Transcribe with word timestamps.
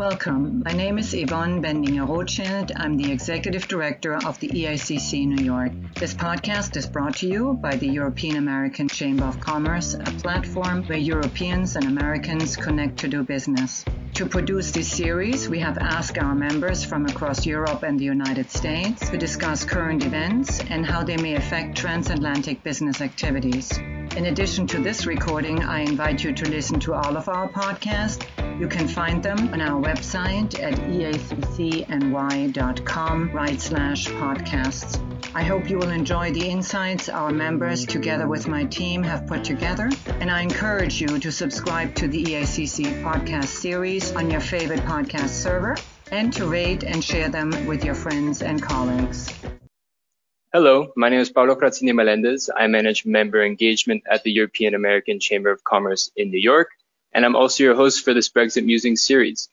Welcome. 0.00 0.62
My 0.64 0.72
name 0.72 0.96
is 0.96 1.12
Yvonne 1.12 1.60
Bendinger 1.60 2.08
Rothschild. 2.08 2.72
I'm 2.74 2.96
the 2.96 3.12
Executive 3.12 3.68
Director 3.68 4.14
of 4.14 4.40
the 4.40 4.48
EACC 4.48 5.26
New 5.26 5.44
York. 5.44 5.72
This 5.94 6.14
podcast 6.14 6.78
is 6.78 6.86
brought 6.86 7.16
to 7.16 7.28
you 7.28 7.52
by 7.60 7.76
the 7.76 7.86
European 7.86 8.36
American 8.36 8.88
Chamber 8.88 9.26
of 9.26 9.38
Commerce, 9.40 9.92
a 9.92 10.12
platform 10.22 10.84
where 10.84 10.96
Europeans 10.96 11.76
and 11.76 11.84
Americans 11.84 12.56
connect 12.56 12.96
to 13.00 13.08
do 13.08 13.22
business. 13.22 13.84
To 14.14 14.24
produce 14.24 14.70
this 14.70 14.90
series, 14.90 15.50
we 15.50 15.60
have 15.60 15.76
asked 15.76 16.16
our 16.16 16.34
members 16.34 16.82
from 16.82 17.04
across 17.04 17.44
Europe 17.44 17.82
and 17.82 18.00
the 18.00 18.06
United 18.06 18.50
States 18.50 19.10
to 19.10 19.18
discuss 19.18 19.66
current 19.66 20.02
events 20.02 20.60
and 20.70 20.86
how 20.86 21.02
they 21.02 21.18
may 21.18 21.34
affect 21.34 21.76
transatlantic 21.76 22.62
business 22.62 23.02
activities. 23.02 23.70
In 24.16 24.24
addition 24.24 24.66
to 24.68 24.82
this 24.82 25.04
recording, 25.04 25.62
I 25.62 25.80
invite 25.80 26.24
you 26.24 26.32
to 26.32 26.48
listen 26.48 26.80
to 26.80 26.94
all 26.94 27.18
of 27.18 27.28
our 27.28 27.50
podcasts. 27.50 28.26
You 28.58 28.68
can 28.68 28.88
find 28.88 29.22
them 29.22 29.52
on 29.52 29.60
our 29.60 29.80
website 29.80 30.60
at 30.60 30.74
eaccny.com 30.74 31.80
right 33.32 33.60
slash 33.60 34.08
podcasts. 34.08 35.00
I 35.34 35.42
hope 35.42 35.70
you 35.70 35.78
will 35.78 35.90
enjoy 35.90 36.32
the 36.32 36.48
insights 36.48 37.08
our 37.08 37.30
members, 37.30 37.86
together 37.86 38.26
with 38.26 38.48
my 38.48 38.64
team, 38.64 39.02
have 39.04 39.26
put 39.26 39.44
together, 39.44 39.88
and 40.18 40.30
I 40.30 40.42
encourage 40.42 41.00
you 41.00 41.18
to 41.18 41.30
subscribe 41.30 41.94
to 41.96 42.08
the 42.08 42.24
EACC 42.24 43.02
podcast 43.02 43.46
series 43.46 44.12
on 44.16 44.30
your 44.30 44.40
favorite 44.40 44.80
podcast 44.80 45.28
server 45.28 45.76
and 46.10 46.32
to 46.32 46.46
rate 46.46 46.82
and 46.82 47.04
share 47.04 47.28
them 47.28 47.66
with 47.66 47.84
your 47.84 47.94
friends 47.94 48.42
and 48.42 48.60
colleagues. 48.60 49.32
Hello, 50.52 50.92
my 50.96 51.08
name 51.08 51.20
is 51.20 51.30
Paulo 51.30 51.54
Crazzini 51.54 51.94
Melendez. 51.94 52.50
I 52.54 52.66
manage 52.66 53.06
member 53.06 53.44
engagement 53.44 54.02
at 54.10 54.24
the 54.24 54.32
European 54.32 54.74
American 54.74 55.20
Chamber 55.20 55.52
of 55.52 55.62
Commerce 55.62 56.10
in 56.16 56.32
New 56.32 56.40
York, 56.40 56.70
and 57.12 57.24
I'm 57.24 57.36
also 57.36 57.64
your 57.64 57.74
host 57.74 58.04
for 58.04 58.14
this 58.14 58.28
Brexit 58.28 58.64
Musing 58.64 58.96
series. 58.96 59.48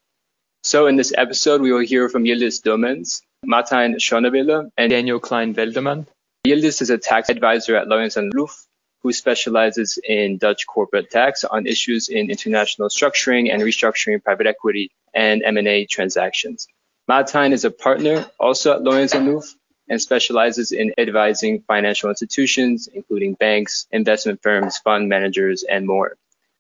So 0.64 0.88
in 0.88 0.96
this 0.96 1.14
episode, 1.18 1.62
we 1.62 1.72
will 1.72 1.86
hear 1.86 2.10
from 2.10 2.24
Yildiz 2.24 2.62
Domens, 2.62 3.22
Martijn 3.46 3.96
Schonewille, 3.96 4.70
and 4.78 4.90
Daniel 4.90 5.20
Klein-Veldeman. 5.20 6.08
Yildiz 6.46 6.82
is 6.82 6.90
a 6.90 6.98
tax 6.98 7.30
advisor 7.30 7.76
at 7.76 7.88
Loyens 7.88 8.16
& 8.16 8.36
Loeff, 8.36 8.66
who 9.02 9.14
specializes 9.14 10.00
in 10.04 10.38
Dutch 10.38 10.66
corporate 10.68 11.10
tax 11.10 11.44
on 11.44 11.68
issues 11.68 12.10
in 12.10 12.30
international 12.30 12.90
structuring 12.90 13.54
and 13.54 13.62
restructuring 13.62 14.24
private 14.24 14.48
equity 14.48 14.92
and 15.14 15.44
M&A 15.44 15.86
transactions. 15.86 16.68
Martijn 17.10 17.54
is 17.54 17.64
a 17.64 17.72
partner 17.72 18.26
also 18.40 18.74
at 18.74 18.82
Loyens 18.82 19.14
& 19.14 19.14
Loeff 19.14 19.56
and 19.90 20.02
specializes 20.02 20.74
in 20.74 20.94
advising 20.98 21.62
financial 21.62 22.10
institutions, 22.10 22.90
including 22.94 23.36
banks, 23.36 23.88
investment 23.92 24.42
firms, 24.44 24.78
fund 24.80 25.08
managers, 25.08 25.64
and 25.64 25.86
more. 25.88 26.18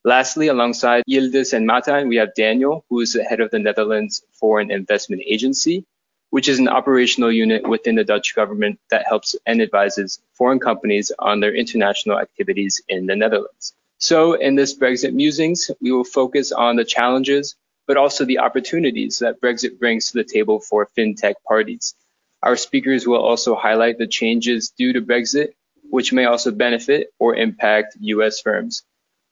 Lastly, 0.07 0.47
alongside 0.47 1.03
Yildiz 1.05 1.51
and 1.51 1.67
Martijn, 1.67 2.07
we 2.07 2.15
have 2.15 2.33
Daniel, 2.33 2.85
who 2.87 3.01
is 3.01 3.11
the 3.11 3.25
head 3.25 3.41
of 3.41 3.51
the 3.51 3.59
Netherlands 3.59 4.23
Foreign 4.31 4.71
Investment 4.71 5.21
Agency, 5.27 5.85
which 6.29 6.47
is 6.47 6.59
an 6.59 6.69
operational 6.69 7.29
unit 7.29 7.67
within 7.67 7.95
the 7.95 8.05
Dutch 8.05 8.33
government 8.33 8.79
that 8.89 9.05
helps 9.05 9.35
and 9.45 9.61
advises 9.61 10.21
foreign 10.31 10.61
companies 10.61 11.11
on 11.19 11.41
their 11.41 11.53
international 11.53 12.17
activities 12.17 12.81
in 12.87 13.05
the 13.05 13.17
Netherlands. 13.17 13.73
So 13.97 14.35
in 14.35 14.55
this 14.55 14.73
Brexit 14.73 15.11
musings, 15.11 15.69
we 15.81 15.91
will 15.91 16.05
focus 16.05 16.53
on 16.53 16.77
the 16.77 16.85
challenges, 16.85 17.57
but 17.85 17.97
also 17.97 18.23
the 18.23 18.39
opportunities 18.39 19.19
that 19.19 19.41
Brexit 19.41 19.77
brings 19.77 20.09
to 20.11 20.19
the 20.19 20.23
table 20.23 20.61
for 20.61 20.87
fintech 20.97 21.33
parties. 21.45 21.95
Our 22.43 22.55
speakers 22.55 23.05
will 23.05 23.21
also 23.21 23.55
highlight 23.55 23.97
the 23.97 24.07
changes 24.07 24.69
due 24.69 24.93
to 24.93 25.01
Brexit, 25.01 25.49
which 25.89 26.13
may 26.13 26.23
also 26.23 26.51
benefit 26.51 27.09
or 27.19 27.35
impact 27.35 27.97
U.S. 27.99 28.39
firms. 28.39 28.83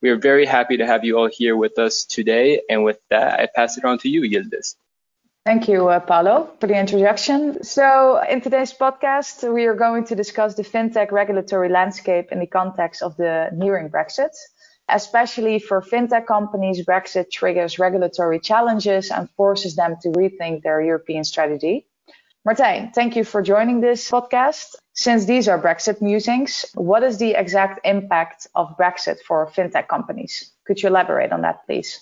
We 0.06 0.12
are 0.12 0.18
very 0.34 0.46
happy 0.46 0.78
to 0.78 0.86
have 0.86 1.04
you 1.04 1.18
all 1.18 1.30
here 1.34 1.58
with 1.58 1.80
us 1.80 2.06
today. 2.06 2.62
And 2.70 2.84
with 2.84 3.00
that, 3.10 3.40
I 3.40 3.48
pass 3.48 3.76
it 3.80 3.86
on 3.86 3.98
to 4.04 4.08
you, 4.08 4.22
Yildiz. 4.22 4.76
Thank 5.48 5.68
you, 5.68 5.90
uh, 5.90 6.00
Paulo, 6.00 6.52
for 6.60 6.68
the 6.68 6.78
introduction. 6.80 7.64
So, 7.64 8.22
in 8.30 8.40
today's 8.42 8.72
podcast, 8.72 9.52
we 9.52 9.66
are 9.66 9.74
going 9.74 10.04
to 10.06 10.16
discuss 10.16 10.54
the 10.54 10.62
fintech 10.62 11.12
regulatory 11.12 11.70
landscape 11.70 12.32
in 12.32 12.40
the 12.40 12.46
context 12.46 13.02
of 13.02 13.18
the 13.18 13.50
nearing 13.52 13.90
Brexit. 13.90 14.36
Especially 14.88 15.58
for 15.58 15.82
fintech 15.82 16.28
companies, 16.28 16.86
Brexit 16.86 17.32
triggers 17.32 17.80
regulatory 17.80 18.40
challenges 18.40 19.10
and 19.10 19.28
forces 19.32 19.76
them 19.76 19.96
to 20.04 20.10
rethink 20.10 20.62
their 20.62 20.82
European 20.82 21.24
strategy. 21.24 21.88
Martijn, 22.46 22.94
thank 22.94 23.16
you 23.16 23.24
for 23.24 23.42
joining 23.42 23.82
this 23.82 24.12
podcast. 24.12 24.76
Since 24.94 25.26
these 25.26 25.48
are 25.48 25.60
Brexit 25.60 26.00
musings, 26.00 26.66
what 26.76 27.02
is 27.02 27.18
the 27.18 27.32
exact 27.32 27.80
impact 27.84 28.46
of 28.54 28.78
Brexit 28.78 29.20
for 29.28 29.48
fintech 29.48 29.88
companies? 29.88 30.52
Could 30.68 30.82
you 30.82 30.90
elaborate 30.90 31.32
on 31.32 31.42
that, 31.42 31.66
please? 31.66 32.00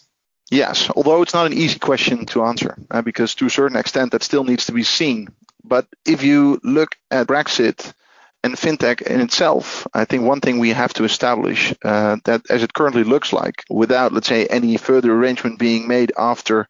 Yes, 0.51 0.89
although 0.93 1.21
it's 1.21 1.33
not 1.33 1.45
an 1.45 1.53
easy 1.53 1.79
question 1.79 2.25
to 2.27 2.43
answer, 2.43 2.77
uh, 2.91 3.01
because 3.01 3.35
to 3.35 3.45
a 3.45 3.49
certain 3.49 3.77
extent 3.77 4.11
that 4.11 4.21
still 4.21 4.43
needs 4.43 4.65
to 4.65 4.73
be 4.73 4.83
seen. 4.83 5.29
But 5.63 5.87
if 6.05 6.23
you 6.23 6.59
look 6.61 6.97
at 7.09 7.27
Brexit 7.27 7.93
and 8.43 8.55
fintech 8.55 9.01
in 9.01 9.21
itself, 9.21 9.87
I 9.93 10.03
think 10.03 10.25
one 10.25 10.41
thing 10.41 10.59
we 10.59 10.71
have 10.71 10.93
to 10.95 11.05
establish 11.05 11.73
uh, 11.85 12.17
that 12.25 12.41
as 12.49 12.63
it 12.63 12.73
currently 12.73 13.05
looks 13.05 13.31
like, 13.31 13.63
without, 13.69 14.11
let's 14.11 14.27
say, 14.27 14.45
any 14.47 14.75
further 14.75 15.13
arrangement 15.13 15.57
being 15.57 15.87
made 15.87 16.11
after 16.17 16.67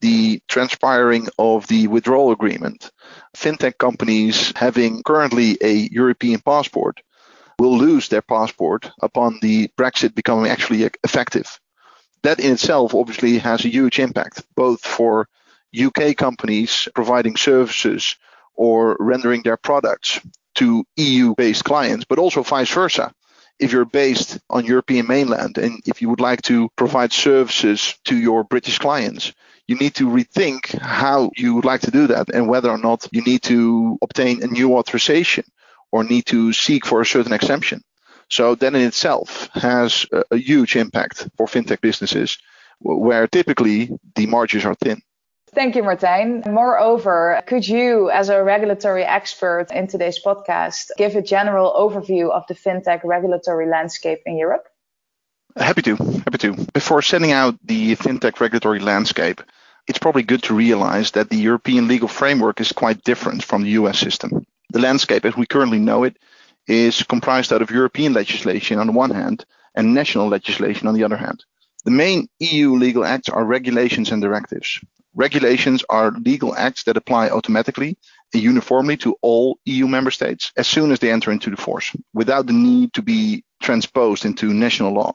the 0.00 0.40
transpiring 0.48 1.28
of 1.38 1.66
the 1.66 1.88
withdrawal 1.88 2.30
agreement, 2.32 2.90
fintech 3.36 3.78
companies 3.78 4.52
having 4.56 5.02
currently 5.02 5.58
a 5.60 5.88
European 5.90 6.40
passport 6.40 7.00
will 7.58 7.76
lose 7.76 8.08
their 8.08 8.22
passport 8.22 8.90
upon 9.02 9.38
the 9.42 9.68
Brexit 9.76 10.14
becoming 10.14 10.50
actually 10.50 10.88
effective. 11.04 11.58
That 12.22 12.40
in 12.40 12.52
itself 12.52 12.94
obviously 12.94 13.38
has 13.38 13.64
a 13.64 13.68
huge 13.68 13.98
impact, 13.98 14.44
both 14.54 14.80
for 14.80 15.28
UK 15.76 16.16
companies 16.16 16.88
providing 16.94 17.36
services 17.36 18.16
or 18.54 18.96
rendering 18.98 19.42
their 19.42 19.56
products 19.56 20.20
to 20.56 20.84
EU 20.96 21.34
based 21.36 21.64
clients, 21.64 22.04
but 22.04 22.18
also 22.18 22.42
vice 22.42 22.72
versa. 22.72 23.12
If 23.58 23.72
you're 23.72 23.84
based 23.84 24.38
on 24.50 24.64
European 24.64 25.06
mainland 25.06 25.58
and 25.58 25.80
if 25.86 26.00
you 26.00 26.08
would 26.08 26.20
like 26.20 26.42
to 26.42 26.68
provide 26.76 27.12
services 27.12 27.94
to 28.04 28.16
your 28.16 28.44
British 28.44 28.78
clients, 28.78 29.32
you 29.68 29.76
need 29.76 29.94
to 29.94 30.08
rethink 30.08 30.76
how 30.78 31.30
you 31.36 31.54
would 31.54 31.66
like 31.66 31.82
to 31.82 31.90
do 31.90 32.06
that 32.08 32.30
and 32.30 32.48
whether 32.48 32.70
or 32.70 32.78
not 32.78 33.06
you 33.12 33.22
need 33.22 33.42
to 33.42 33.98
obtain 34.02 34.42
a 34.42 34.46
new 34.46 34.76
authorization 34.76 35.44
or 35.92 36.02
need 36.02 36.26
to 36.26 36.52
seek 36.52 36.86
for 36.86 37.00
a 37.00 37.06
certain 37.06 37.34
exemption. 37.34 37.82
So 38.30 38.54
that 38.56 38.74
in 38.74 38.80
itself 38.80 39.48
has 39.54 40.06
a, 40.12 40.24
a 40.32 40.36
huge 40.36 40.74
impact 40.74 41.28
for 41.36 41.46
fintech 41.46 41.80
businesses 41.80 42.38
where 42.80 43.26
typically 43.26 43.90
the 44.14 44.26
margins 44.26 44.64
are 44.64 44.74
thin. 44.74 45.02
Thank 45.54 45.76
you, 45.76 45.82
Martijn. 45.82 46.46
Moreover, 46.46 47.42
could 47.46 47.66
you, 47.66 48.10
as 48.10 48.28
a 48.28 48.42
regulatory 48.42 49.02
expert 49.04 49.68
in 49.72 49.86
today's 49.86 50.22
podcast, 50.22 50.90
give 50.98 51.16
a 51.16 51.22
general 51.22 51.72
overview 51.72 52.30
of 52.30 52.46
the 52.48 52.54
fintech 52.54 53.00
regulatory 53.02 53.66
landscape 53.66 54.20
in 54.26 54.36
Europe? 54.36 54.68
Happy 55.56 55.82
to. 55.82 55.96
Happy 55.96 56.38
to. 56.38 56.66
Before 56.74 57.00
setting 57.00 57.32
out 57.32 57.58
the 57.64 57.96
fintech 57.96 58.40
regulatory 58.40 58.78
landscape, 58.78 59.40
it's 59.88 59.98
probably 59.98 60.22
good 60.22 60.42
to 60.44 60.54
realize 60.54 61.12
that 61.12 61.30
the 61.30 61.36
European 61.36 61.88
legal 61.88 62.08
framework 62.08 62.60
is 62.60 62.72
quite 62.72 63.02
different 63.04 63.42
from 63.42 63.62
the 63.62 63.70
US 63.70 63.98
system. 63.98 64.46
The 64.70 64.80
landscape 64.80 65.24
as 65.24 65.36
we 65.36 65.46
currently 65.46 65.78
know 65.78 66.04
it 66.04 66.18
is 66.66 67.02
comprised 67.02 67.52
out 67.52 67.62
of 67.62 67.70
European 67.70 68.12
legislation 68.12 68.78
on 68.78 68.86
the 68.86 68.92
one 68.92 69.10
hand 69.10 69.46
and 69.74 69.94
national 69.94 70.28
legislation 70.28 70.86
on 70.86 70.94
the 70.94 71.04
other 71.04 71.16
hand. 71.16 71.42
The 71.86 71.90
main 71.90 72.28
EU 72.40 72.74
legal 72.74 73.04
acts 73.04 73.30
are 73.30 73.44
regulations 73.44 74.12
and 74.12 74.20
directives. 74.20 74.78
Regulations 75.14 75.82
are 75.88 76.10
legal 76.10 76.54
acts 76.54 76.82
that 76.84 76.98
apply 76.98 77.30
automatically 77.30 77.96
and 78.34 78.42
uniformly 78.42 78.98
to 78.98 79.16
all 79.22 79.58
EU 79.64 79.88
member 79.88 80.10
states 80.10 80.52
as 80.58 80.66
soon 80.66 80.92
as 80.92 80.98
they 80.98 81.10
enter 81.10 81.32
into 81.32 81.48
the 81.48 81.56
force, 81.56 81.96
without 82.12 82.46
the 82.46 82.52
need 82.52 82.92
to 82.92 83.00
be 83.00 83.42
transposed 83.62 84.26
into 84.26 84.52
national 84.52 84.92
law. 84.92 85.14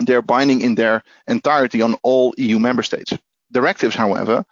They're 0.00 0.22
binding 0.22 0.62
in 0.62 0.74
their 0.74 1.04
entirety 1.28 1.80
on 1.80 1.94
all 2.02 2.34
EU 2.38 2.58
member 2.58 2.82
states. 2.82 3.12
Directives, 3.52 3.94
however, 3.94 4.44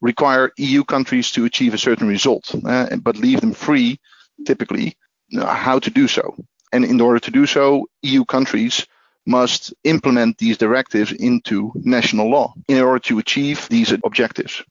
require 0.00 0.52
EU 0.56 0.84
countries 0.84 1.30
to 1.32 1.44
achieve 1.44 1.74
a 1.74 1.78
certain 1.78 2.08
result, 2.08 2.54
uh, 2.64 2.96
but 2.96 3.16
leave 3.16 3.40
them 3.40 3.52
free, 3.52 3.98
typically, 4.46 4.96
how 5.38 5.78
to 5.78 5.90
do 5.90 6.08
so. 6.08 6.36
And 6.72 6.84
in 6.84 7.00
order 7.00 7.20
to 7.20 7.30
do 7.30 7.46
so, 7.46 7.86
EU 8.02 8.24
countries 8.24 8.86
must 9.26 9.74
implement 9.84 10.38
these 10.38 10.56
directives 10.56 11.12
into 11.12 11.72
national 11.76 12.30
law 12.30 12.54
in 12.68 12.78
order 12.78 12.98
to 13.00 13.18
achieve 13.18 13.68
these 13.68 13.92
objectives. 14.04 14.62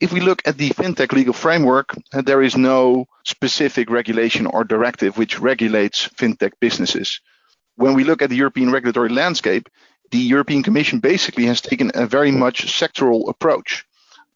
If 0.00 0.12
we 0.12 0.20
look 0.20 0.42
at 0.44 0.58
the 0.58 0.70
fintech 0.70 1.12
legal 1.12 1.32
framework, 1.32 1.94
uh, 2.12 2.20
there 2.22 2.42
is 2.42 2.56
no 2.56 3.06
specific 3.24 3.88
regulation 3.90 4.46
or 4.46 4.64
directive 4.64 5.16
which 5.16 5.38
regulates 5.40 6.08
fintech 6.08 6.52
businesses. 6.60 7.20
When 7.76 7.94
we 7.94 8.04
look 8.04 8.20
at 8.20 8.30
the 8.30 8.36
European 8.36 8.70
regulatory 8.70 9.08
landscape, 9.08 9.68
the 10.14 10.20
European 10.34 10.62
Commission 10.62 11.00
basically 11.00 11.44
has 11.46 11.60
taken 11.60 11.90
a 11.94 12.06
very 12.06 12.30
much 12.30 12.66
sectoral 12.66 13.28
approach. 13.28 13.84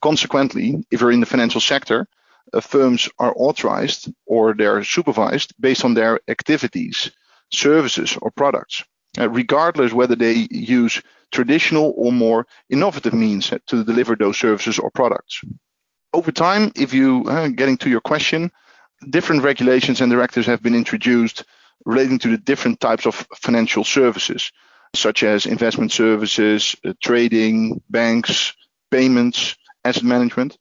Consequently, 0.02 0.84
if 0.90 1.00
you're 1.00 1.12
in 1.12 1.20
the 1.20 1.32
financial 1.34 1.60
sector, 1.60 2.08
uh, 2.52 2.60
firms 2.60 3.08
are 3.20 3.32
authorized 3.36 4.12
or 4.26 4.54
they're 4.54 4.82
supervised 4.82 5.54
based 5.60 5.84
on 5.84 5.94
their 5.94 6.18
activities, 6.26 7.12
services, 7.52 8.18
or 8.20 8.32
products, 8.32 8.82
uh, 9.20 9.30
regardless 9.30 9.92
whether 9.92 10.16
they 10.16 10.48
use 10.50 11.00
traditional 11.30 11.94
or 11.96 12.10
more 12.10 12.44
innovative 12.68 13.14
means 13.14 13.52
to 13.66 13.84
deliver 13.84 14.16
those 14.16 14.36
services 14.36 14.80
or 14.80 14.90
products. 14.90 15.44
Over 16.12 16.32
time, 16.32 16.72
if 16.74 16.92
you 16.92 17.24
uh, 17.28 17.48
getting 17.60 17.76
to 17.78 17.88
your 17.88 18.00
question, 18.00 18.50
different 19.10 19.44
regulations 19.44 20.00
and 20.00 20.10
directives 20.10 20.48
have 20.48 20.60
been 20.60 20.74
introduced 20.74 21.44
relating 21.84 22.18
to 22.18 22.30
the 22.30 22.38
different 22.50 22.80
types 22.80 23.06
of 23.06 23.14
financial 23.36 23.84
services, 23.84 24.50
such 24.94 25.22
as 25.22 25.46
investment 25.46 25.92
services, 25.92 26.74
uh, 26.84 26.92
trading, 27.02 27.82
banks, 27.90 28.54
payments, 28.90 29.56
asset 29.84 30.04
management. 30.04 30.58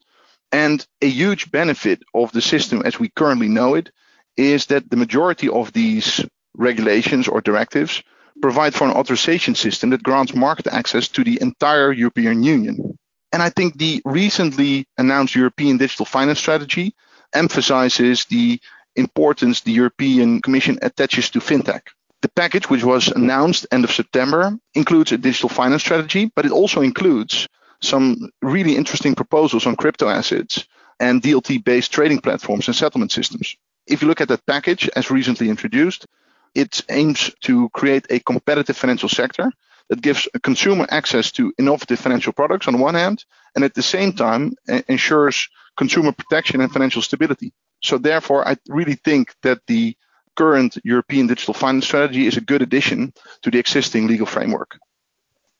And 0.51 0.85
a 1.01 1.07
huge 1.07 1.51
benefit 1.51 2.03
of 2.13 2.31
the 2.31 2.41
system 2.41 2.81
as 2.85 2.99
we 2.99 3.09
currently 3.09 3.49
know 3.49 3.75
it 3.75 3.91
is 4.37 4.67
that 4.67 4.89
the 4.89 4.97
majority 4.97 5.49
of 5.49 5.73
these 5.73 6.23
regulations 6.55 7.27
or 7.27 7.41
directives 7.41 8.03
provide 8.41 8.73
for 8.73 8.85
an 8.85 8.91
authorization 8.91 9.55
system 9.55 9.89
that 9.89 10.03
grants 10.03 10.35
market 10.35 10.67
access 10.67 11.07
to 11.09 11.23
the 11.23 11.41
entire 11.41 11.91
European 11.91 12.43
Union. 12.43 12.97
And 13.33 13.41
I 13.41 13.49
think 13.49 13.77
the 13.77 14.01
recently 14.05 14.87
announced 14.97 15.35
European 15.35 15.77
Digital 15.77 16.05
Finance 16.05 16.39
Strategy 16.39 16.95
emphasizes 17.33 18.25
the 18.25 18.59
importance 18.95 19.61
the 19.61 19.71
European 19.71 20.41
Commission 20.41 20.79
attaches 20.81 21.29
to 21.31 21.39
fintech. 21.39 21.81
The 22.27 22.41
package, 22.41 22.69
which 22.69 22.83
was 22.83 23.07
announced 23.07 23.67
end 23.71 23.85
of 23.85 23.91
September, 23.91 24.59
includes 24.73 25.13
a 25.13 25.17
digital 25.17 25.47
finance 25.47 25.81
strategy, 25.81 26.29
but 26.35 26.45
it 26.45 26.51
also 26.51 26.81
includes 26.81 27.47
some 27.81 28.31
really 28.41 28.75
interesting 28.75 29.15
proposals 29.15 29.65
on 29.65 29.77
crypto 29.77 30.09
assets 30.09 30.65
and 30.99 31.21
DLT 31.21 31.63
based 31.63 31.93
trading 31.93 32.19
platforms 32.19 32.67
and 32.67 32.75
settlement 32.75 33.13
systems. 33.13 33.55
If 33.87 34.01
you 34.01 34.09
look 34.09 34.19
at 34.19 34.27
that 34.27 34.45
package 34.45 34.89
as 34.93 35.09
recently 35.09 35.49
introduced, 35.49 36.05
it 36.53 36.81
aims 36.89 37.31
to 37.43 37.69
create 37.69 38.07
a 38.09 38.19
competitive 38.19 38.75
financial 38.75 39.07
sector 39.07 39.49
that 39.87 40.01
gives 40.01 40.27
a 40.33 40.39
consumer 40.41 40.85
access 40.89 41.31
to 41.31 41.53
innovative 41.57 41.99
financial 41.99 42.33
products 42.33 42.67
on 42.67 42.77
one 42.79 42.95
hand, 42.95 43.23
and 43.55 43.63
at 43.63 43.73
the 43.73 43.81
same 43.81 44.11
time 44.11 44.51
ensures 44.89 45.47
consumer 45.77 46.11
protection 46.11 46.59
and 46.59 46.73
financial 46.73 47.01
stability. 47.01 47.53
So 47.81 47.97
therefore, 47.97 48.45
I 48.45 48.57
really 48.67 48.95
think 48.95 49.33
that 49.43 49.61
the 49.67 49.95
current 50.37 50.77
European 50.83 51.27
digital 51.27 51.53
finance 51.53 51.85
strategy 51.85 52.27
is 52.27 52.37
a 52.37 52.41
good 52.41 52.61
addition 52.61 53.13
to 53.41 53.51
the 53.51 53.59
existing 53.59 54.07
legal 54.07 54.25
framework. 54.25 54.79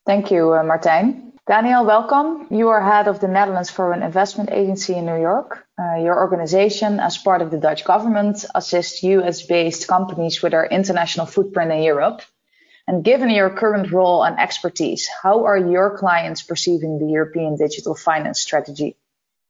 Thank 0.06 0.32
you, 0.32 0.54
uh, 0.54 0.64
Martijn. 0.64 1.34
Daniel, 1.48 1.86
welcome. 1.86 2.48
You 2.50 2.68
are 2.70 2.82
head 2.82 3.08
of 3.08 3.20
the 3.20 3.28
Netherlands 3.28 3.70
Foreign 3.70 4.04
Investment 4.04 4.50
Agency 4.52 4.96
in 4.96 5.06
New 5.06 5.20
York. 5.20 5.66
Uh, 5.80 5.96
your 5.96 6.20
organization, 6.20 7.00
as 7.00 7.18
part 7.18 7.42
of 7.42 7.52
the 7.52 7.58
Dutch 7.58 7.86
government, 7.86 8.46
assists 8.54 9.02
US 9.04 9.42
based 9.44 9.88
companies 9.88 10.42
with 10.42 10.52
their 10.52 10.66
international 10.66 11.26
footprint 11.26 11.72
in 11.72 11.84
Europe. 11.84 12.22
And 12.88 13.04
given 13.04 13.30
your 13.30 13.50
current 13.50 13.92
role 13.92 14.24
and 14.24 14.40
expertise, 14.40 15.10
how 15.24 15.46
are 15.46 15.58
your 15.58 15.98
clients 15.98 16.42
perceiving 16.44 17.00
the 17.00 17.12
European 17.12 17.58
digital 17.58 17.96
finance 17.96 18.42
strategy? 18.42 18.96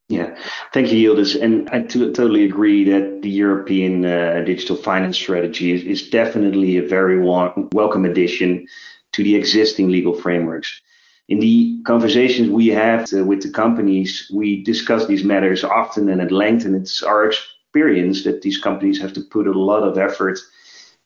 Yeah, 0.09 0.37
thank 0.73 0.91
you, 0.91 0.97
Yildiz. 1.13 1.41
And 1.41 1.69
I 1.69 1.81
t- 1.81 1.99
totally 2.13 2.45
agree 2.45 2.85
that 2.85 3.21
the 3.21 3.29
European 3.29 4.05
uh, 4.05 4.41
digital 4.45 4.77
finance 4.77 5.17
strategy 5.17 5.73
is, 5.73 5.83
is 5.83 6.09
definitely 6.09 6.77
a 6.77 6.87
very 6.87 7.19
wa- 7.19 7.53
welcome 7.73 8.05
addition 8.05 8.67
to 9.13 9.23
the 9.23 9.35
existing 9.35 9.89
legal 9.89 10.13
frameworks 10.13 10.81
in 11.29 11.39
the 11.39 11.81
conversations 11.85 12.49
we 12.49 12.67
have 12.67 13.07
uh, 13.13 13.23
with 13.25 13.41
the 13.43 13.51
companies, 13.51 14.31
we 14.33 14.63
discuss 14.63 15.07
these 15.07 15.23
matters 15.25 15.63
often 15.63 16.09
and 16.09 16.21
at 16.21 16.31
length, 16.31 16.65
and 16.65 16.75
it's 16.75 17.03
our 17.03 17.25
experience 17.25 18.23
that 18.23 18.41
these 18.43 18.57
companies 18.57 19.01
have 19.01 19.13
to 19.13 19.21
put 19.21 19.47
a 19.47 19.51
lot 19.59 19.83
of 19.83 19.97
effort 19.97 20.39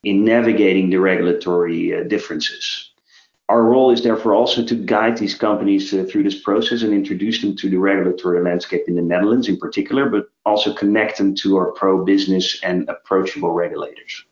in 0.03 0.23
navigating 0.23 0.91
the 0.91 0.97
regulatory 0.99 1.95
uh, 1.95 2.03
differences. 2.03 2.90
Our 3.51 3.63
role 3.63 3.91
is 3.91 4.01
therefore 4.01 4.33
also 4.33 4.63
to 4.63 4.75
guide 4.75 5.17
these 5.17 5.35
companies 5.35 5.93
uh, 5.93 6.05
through 6.09 6.23
this 6.23 6.39
process 6.39 6.83
and 6.83 6.93
introduce 6.93 7.41
them 7.41 7.53
to 7.57 7.69
the 7.69 7.75
regulatory 7.75 8.41
landscape 8.41 8.85
in 8.87 8.95
the 8.95 9.01
Netherlands 9.01 9.49
in 9.49 9.57
particular, 9.57 10.09
but 10.09 10.29
also 10.45 10.73
connect 10.73 11.17
them 11.17 11.35
to 11.41 11.57
our 11.57 11.73
pro 11.73 12.05
business 12.05 12.63
and 12.63 12.87
approachable 12.87 13.51
regulators. 13.51 14.23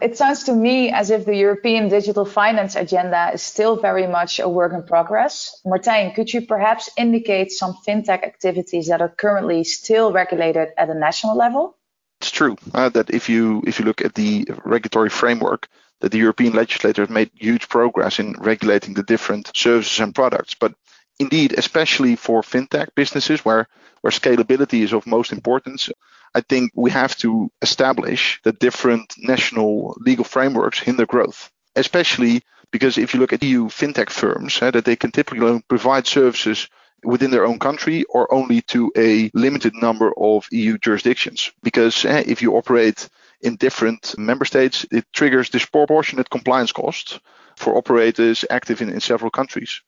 It 0.00 0.16
sounds 0.16 0.44
to 0.44 0.54
me 0.54 0.92
as 0.92 1.10
if 1.10 1.24
the 1.24 1.34
European 1.34 1.88
digital 1.88 2.24
finance 2.24 2.76
agenda 2.76 3.32
is 3.34 3.42
still 3.42 3.74
very 3.74 4.06
much 4.06 4.38
a 4.38 4.48
work 4.48 4.72
in 4.72 4.84
progress. 4.84 5.60
Martijn, 5.66 6.14
could 6.14 6.32
you 6.32 6.46
perhaps 6.46 6.88
indicate 6.96 7.50
some 7.50 7.74
fintech 7.84 8.22
activities 8.22 8.86
that 8.86 9.00
are 9.02 9.08
currently 9.24 9.64
still 9.64 10.12
regulated 10.12 10.68
at 10.78 10.88
a 10.88 10.94
national 10.94 11.36
level? 11.36 11.76
It's 12.20 12.30
true 12.30 12.56
uh, 12.74 12.90
that 12.90 13.10
if 13.10 13.28
you 13.28 13.64
if 13.66 13.80
you 13.80 13.84
look 13.84 14.00
at 14.00 14.14
the 14.14 14.46
regulatory 14.64 15.10
framework, 15.10 15.66
that 16.02 16.10
the 16.10 16.18
European 16.18 16.52
legislators 16.52 17.08
made 17.08 17.30
huge 17.34 17.68
progress 17.68 18.18
in 18.18 18.34
regulating 18.38 18.94
the 18.94 19.04
different 19.04 19.50
services 19.54 20.00
and 20.00 20.14
products. 20.14 20.54
But 20.54 20.74
indeed, 21.18 21.54
especially 21.56 22.16
for 22.16 22.42
fintech 22.42 22.88
businesses 22.94 23.44
where 23.44 23.68
where 24.02 24.10
scalability 24.10 24.80
is 24.82 24.92
of 24.92 25.06
most 25.06 25.30
importance, 25.30 25.88
I 26.34 26.40
think 26.40 26.72
we 26.74 26.90
have 26.90 27.16
to 27.18 27.50
establish 27.62 28.40
that 28.42 28.58
different 28.58 29.14
national 29.16 29.96
legal 30.00 30.24
frameworks 30.24 30.80
hinder 30.80 31.06
growth, 31.06 31.50
especially 31.76 32.42
because 32.72 32.98
if 32.98 33.14
you 33.14 33.20
look 33.20 33.32
at 33.32 33.44
EU 33.44 33.68
fintech 33.68 34.10
firms, 34.10 34.60
uh, 34.60 34.72
that 34.72 34.84
they 34.84 34.96
can 34.96 35.12
typically 35.12 35.62
provide 35.68 36.06
services 36.08 36.68
within 37.04 37.30
their 37.30 37.46
own 37.46 37.60
country 37.60 38.04
or 38.08 38.32
only 38.34 38.60
to 38.62 38.90
a 38.96 39.30
limited 39.34 39.74
number 39.80 40.12
of 40.16 40.48
EU 40.50 40.78
jurisdictions. 40.78 41.52
Because 41.62 42.04
uh, 42.04 42.24
if 42.26 42.42
you 42.42 42.56
operate 42.56 43.08
in 43.42 43.56
different 43.56 44.16
member 44.18 44.44
states, 44.44 44.86
it 44.90 45.04
triggers 45.12 45.50
disproportionate 45.50 46.30
compliance 46.30 46.72
costs 46.72 47.18
for 47.56 47.76
operators 47.76 48.44
active 48.50 48.80
in, 48.80 48.88
in 48.88 49.00
several 49.00 49.30
countries. 49.30 49.80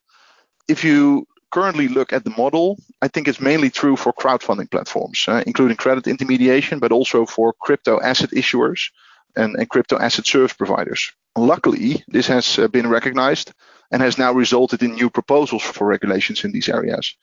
If 0.68 0.84
you 0.84 1.26
currently 1.50 1.88
look 1.88 2.12
at 2.12 2.24
the 2.24 2.34
model, 2.36 2.76
I 3.00 3.08
think 3.08 3.28
it's 3.28 3.40
mainly 3.40 3.70
true 3.70 3.96
for 3.96 4.12
crowdfunding 4.12 4.70
platforms, 4.70 5.24
uh, 5.28 5.42
including 5.46 5.76
credit 5.76 6.06
intermediation, 6.08 6.80
but 6.80 6.92
also 6.92 7.26
for 7.26 7.52
crypto 7.60 8.00
asset 8.00 8.30
issuers 8.30 8.90
and, 9.36 9.54
and 9.56 9.68
crypto 9.68 9.96
asset 9.98 10.26
service 10.26 10.52
providers. 10.52 11.12
Luckily, 11.36 12.02
this 12.08 12.26
has 12.26 12.58
uh, 12.58 12.68
been 12.68 12.88
recognized 12.88 13.52
and 13.92 14.02
has 14.02 14.18
now 14.18 14.32
resulted 14.32 14.82
in 14.82 14.94
new 14.94 15.10
proposals 15.10 15.62
for 15.62 15.86
regulations 15.86 16.44
in 16.44 16.52
these 16.52 16.68
areas. 16.68 17.14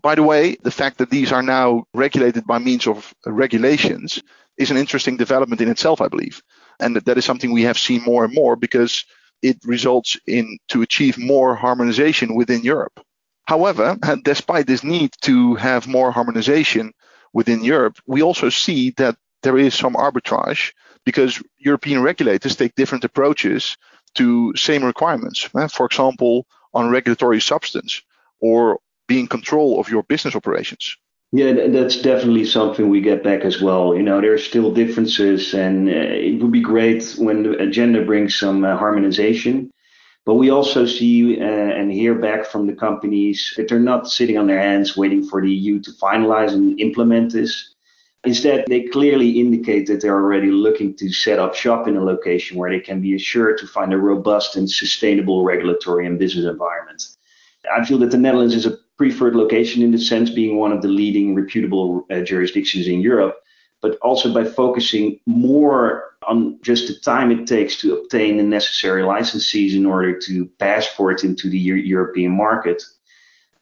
By 0.00 0.14
the 0.14 0.22
way, 0.22 0.56
the 0.62 0.70
fact 0.70 0.98
that 0.98 1.10
these 1.10 1.32
are 1.32 1.42
now 1.42 1.84
regulated 1.94 2.46
by 2.46 2.58
means 2.58 2.86
of 2.86 3.14
regulations 3.26 4.22
is 4.58 4.70
an 4.70 4.76
interesting 4.76 5.16
development 5.16 5.60
in 5.60 5.68
itself, 5.68 6.00
I 6.00 6.08
believe. 6.08 6.42
And 6.80 6.96
that 6.96 7.18
is 7.18 7.24
something 7.24 7.52
we 7.52 7.62
have 7.62 7.78
seen 7.78 8.02
more 8.02 8.24
and 8.24 8.34
more 8.34 8.56
because 8.56 9.04
it 9.42 9.58
results 9.64 10.16
in 10.26 10.58
to 10.68 10.82
achieve 10.82 11.18
more 11.18 11.54
harmonization 11.54 12.34
within 12.34 12.62
Europe. 12.62 13.00
However, 13.46 13.98
despite 14.22 14.66
this 14.66 14.84
need 14.84 15.12
to 15.22 15.56
have 15.56 15.88
more 15.88 16.12
harmonization 16.12 16.92
within 17.32 17.64
Europe, 17.64 17.98
we 18.06 18.22
also 18.22 18.48
see 18.50 18.90
that 18.98 19.16
there 19.42 19.58
is 19.58 19.74
some 19.74 19.94
arbitrage 19.94 20.72
because 21.04 21.42
European 21.58 22.02
regulators 22.02 22.54
take 22.54 22.74
different 22.76 23.04
approaches 23.04 23.76
to 24.14 24.54
same 24.56 24.84
requirements. 24.84 25.48
Eh? 25.56 25.66
For 25.68 25.86
example, 25.86 26.46
on 26.74 26.90
regulatory 26.90 27.40
substance 27.40 28.02
or 28.40 28.78
being 29.08 29.26
control 29.26 29.80
of 29.80 29.88
your 29.88 30.04
business 30.04 30.36
operations. 30.36 30.96
Yeah, 31.34 31.52
that's 31.68 31.96
definitely 32.02 32.44
something 32.44 32.90
we 32.90 33.00
get 33.00 33.24
back 33.24 33.40
as 33.40 33.62
well. 33.62 33.96
You 33.96 34.02
know, 34.02 34.20
there 34.20 34.34
are 34.34 34.38
still 34.38 34.70
differences, 34.70 35.54
and 35.54 35.88
uh, 35.88 35.92
it 35.92 36.42
would 36.42 36.52
be 36.52 36.60
great 36.60 37.14
when 37.16 37.42
the 37.42 37.56
agenda 37.58 38.04
brings 38.04 38.38
some 38.38 38.62
uh, 38.64 38.76
harmonization. 38.76 39.72
But 40.26 40.34
we 40.34 40.50
also 40.50 40.84
see 40.84 41.40
uh, 41.40 41.44
and 41.44 41.90
hear 41.90 42.14
back 42.14 42.44
from 42.44 42.66
the 42.66 42.74
companies 42.74 43.54
that 43.56 43.66
they're 43.66 43.80
not 43.80 44.10
sitting 44.10 44.36
on 44.36 44.46
their 44.46 44.60
hands 44.60 44.94
waiting 44.96 45.24
for 45.26 45.40
the 45.40 45.50
EU 45.50 45.80
to 45.80 45.90
finalize 45.92 46.52
and 46.52 46.78
implement 46.78 47.32
this. 47.32 47.74
Instead, 48.24 48.66
they 48.68 48.82
clearly 48.82 49.40
indicate 49.40 49.86
that 49.86 50.02
they're 50.02 50.14
already 50.22 50.50
looking 50.50 50.94
to 50.96 51.10
set 51.10 51.38
up 51.38 51.54
shop 51.54 51.88
in 51.88 51.96
a 51.96 52.04
location 52.04 52.58
where 52.58 52.70
they 52.70 52.78
can 52.78 53.00
be 53.00 53.16
assured 53.16 53.58
to 53.58 53.66
find 53.66 53.92
a 53.94 53.98
robust 53.98 54.54
and 54.54 54.70
sustainable 54.70 55.44
regulatory 55.44 56.06
and 56.06 56.18
business 56.18 56.44
environment. 56.44 57.02
I 57.74 57.84
feel 57.84 57.98
that 57.98 58.10
the 58.10 58.18
Netherlands 58.18 58.54
is 58.54 58.66
a 58.66 58.78
preferred 59.02 59.34
location 59.34 59.82
in 59.82 59.90
the 59.90 59.98
sense 59.98 60.30
being 60.30 60.56
one 60.56 60.70
of 60.70 60.80
the 60.80 60.88
leading 60.88 61.34
reputable 61.34 62.06
uh, 62.08 62.20
jurisdictions 62.20 62.86
in 62.86 63.00
Europe, 63.00 63.36
but 63.80 63.98
also 64.00 64.32
by 64.32 64.44
focusing 64.44 65.18
more 65.26 66.14
on 66.28 66.60
just 66.62 66.86
the 66.86 66.94
time 67.00 67.32
it 67.32 67.48
takes 67.48 67.74
to 67.80 67.96
obtain 67.96 68.36
the 68.36 68.44
necessary 68.44 69.02
licenses 69.02 69.74
in 69.74 69.84
order 69.84 70.16
to 70.16 70.46
passport 70.60 71.24
into 71.24 71.50
the 71.50 71.58
European 71.58 72.30
market. 72.30 72.80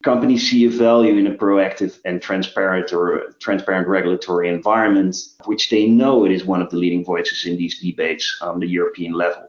Companies 0.03 0.51
see 0.51 0.67
a 0.67 0.71
value 0.71 1.17
in 1.17 1.27
a 1.27 1.35
proactive 1.35 1.99
and 2.05 2.21
transparent 2.21 2.93
or 2.93 3.35
transparent 3.41 3.89
regulatory 3.89 4.51
environment, 4.51 5.17
which 5.47 5.71
they 5.71 5.87
know 5.87 6.27
it 6.27 6.33
is 6.33 6.45
one 6.45 6.61
of 6.61 6.69
the 6.71 6.77
leading 6.77 7.03
voices 7.03 7.47
in 7.47 7.57
these 7.57 7.81
debates 7.81 8.39
on 8.43 8.61
the 8.61 8.69
European 8.69 9.15
level. 9.15 9.47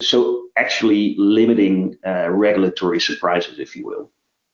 So 0.00 0.44
actually 0.56 1.16
limiting 1.18 1.98
uh, 2.06 2.30
regulatory 2.30 3.00
surprises, 3.00 3.58
if 3.58 3.76
you 3.76 3.84
will. 3.84 4.10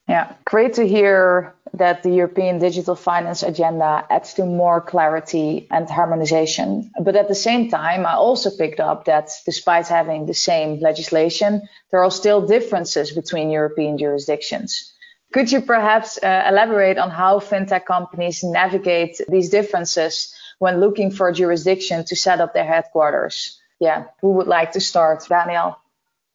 Yeah, 0.08 0.34
great 0.44 0.75
to 0.75 0.87
hear 0.87 1.54
that 1.73 2.02
the 2.02 2.11
European 2.11 2.58
digital 2.58 2.94
finance 2.94 3.42
agenda 3.42 4.04
adds 4.11 4.34
to 4.34 4.44
more 4.44 4.80
clarity 4.80 5.66
and 5.70 5.88
harmonization. 5.88 6.90
But 7.00 7.16
at 7.16 7.28
the 7.28 7.34
same 7.34 7.70
time, 7.70 8.04
I 8.04 8.14
also 8.14 8.50
picked 8.50 8.80
up 8.80 9.06
that 9.06 9.30
despite 9.46 9.88
having 9.88 10.26
the 10.26 10.34
same 10.34 10.78
legislation, 10.80 11.62
there 11.90 12.04
are 12.04 12.11
still 12.11 12.46
differences 12.46 13.12
between 13.12 13.50
European 13.50 13.96
jurisdictions. 13.96 14.92
Could 15.32 15.50
you 15.50 15.62
perhaps 15.62 16.18
uh, 16.23 16.44
elaborate 16.49 16.99
on 16.99 17.11
how 17.11 17.40
fintech 17.40 17.87
companies 17.87 18.44
navigate 18.44 19.20
these 19.28 19.49
differences 19.49 20.32
when 20.58 20.80
looking 20.80 21.11
for 21.11 21.28
a 21.28 21.32
jurisdiction 21.34 22.04
to 22.04 22.14
set 22.14 22.40
up 22.40 22.52
their 22.54 22.66
headquarters? 22.66 23.58
Yeah, 23.80 24.04
who 24.20 24.34
would 24.34 24.46
like 24.46 24.73
to 24.73 24.80
start? 24.80 25.26
Daniel? 25.28 25.76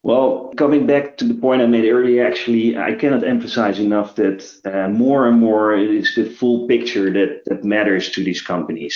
Well, 0.01 0.53
coming 0.55 0.87
back 0.87 1.17
to 1.17 1.25
the 1.25 1.33
point 1.33 1.61
I 1.61 1.65
made 1.65 1.89
earlier, 1.89 2.25
actually, 2.25 2.77
I 2.77 2.93
cannot 2.93 3.25
emphasize 3.25 3.79
enough 3.79 4.15
that 4.15 4.45
uh, 4.63 4.87
more 4.87 5.27
and 5.27 5.39
more 5.39 5.73
it 5.73 5.89
is 5.89 6.15
the 6.15 6.23
full 6.23 6.67
picture 6.67 7.11
that, 7.11 7.43
that 7.47 7.65
matters 7.65 8.09
to 8.11 8.23
these 8.23 8.41
companies. 8.41 8.95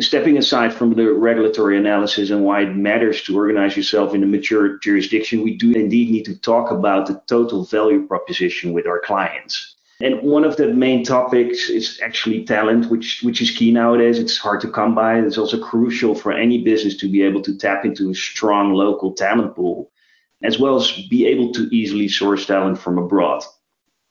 Stepping 0.00 0.38
aside 0.38 0.72
from 0.72 0.94
the 0.94 1.12
regulatory 1.12 1.76
analysis 1.76 2.30
and 2.30 2.44
why 2.44 2.62
it 2.62 2.74
matters 2.74 3.20
to 3.22 3.36
organize 3.36 3.76
yourself 3.76 4.14
in 4.14 4.22
a 4.22 4.26
mature 4.26 4.78
jurisdiction, 4.78 5.42
we 5.42 5.56
do 5.56 5.72
indeed 5.72 6.10
need 6.10 6.24
to 6.24 6.38
talk 6.38 6.70
about 6.70 7.06
the 7.06 7.20
total 7.26 7.64
value 7.64 8.06
proposition 8.06 8.72
with 8.72 8.86
our 8.86 9.00
clients. 9.00 9.76
And 10.00 10.20
one 10.22 10.44
of 10.44 10.56
the 10.56 10.68
main 10.68 11.04
topics 11.04 11.68
is 11.68 12.00
actually 12.02 12.44
talent, 12.44 12.90
which 12.90 13.20
which 13.22 13.42
is 13.42 13.52
key 13.52 13.70
nowadays. 13.70 14.18
It's 14.18 14.36
hard 14.36 14.60
to 14.62 14.68
come 14.68 14.94
by. 14.94 15.20
It's 15.20 15.38
also 15.38 15.62
crucial 15.62 16.14
for 16.14 16.32
any 16.32 16.64
business 16.64 16.96
to 16.96 17.08
be 17.08 17.22
able 17.22 17.42
to 17.42 17.56
tap 17.56 17.84
into 17.84 18.10
a 18.10 18.14
strong 18.14 18.72
local 18.72 19.12
talent 19.12 19.54
pool, 19.54 19.91
as 20.44 20.58
well 20.58 20.76
as 20.76 20.90
be 21.08 21.26
able 21.26 21.52
to 21.52 21.68
easily 21.74 22.08
source 22.08 22.46
talent 22.46 22.78
from 22.78 22.98
abroad. 22.98 23.42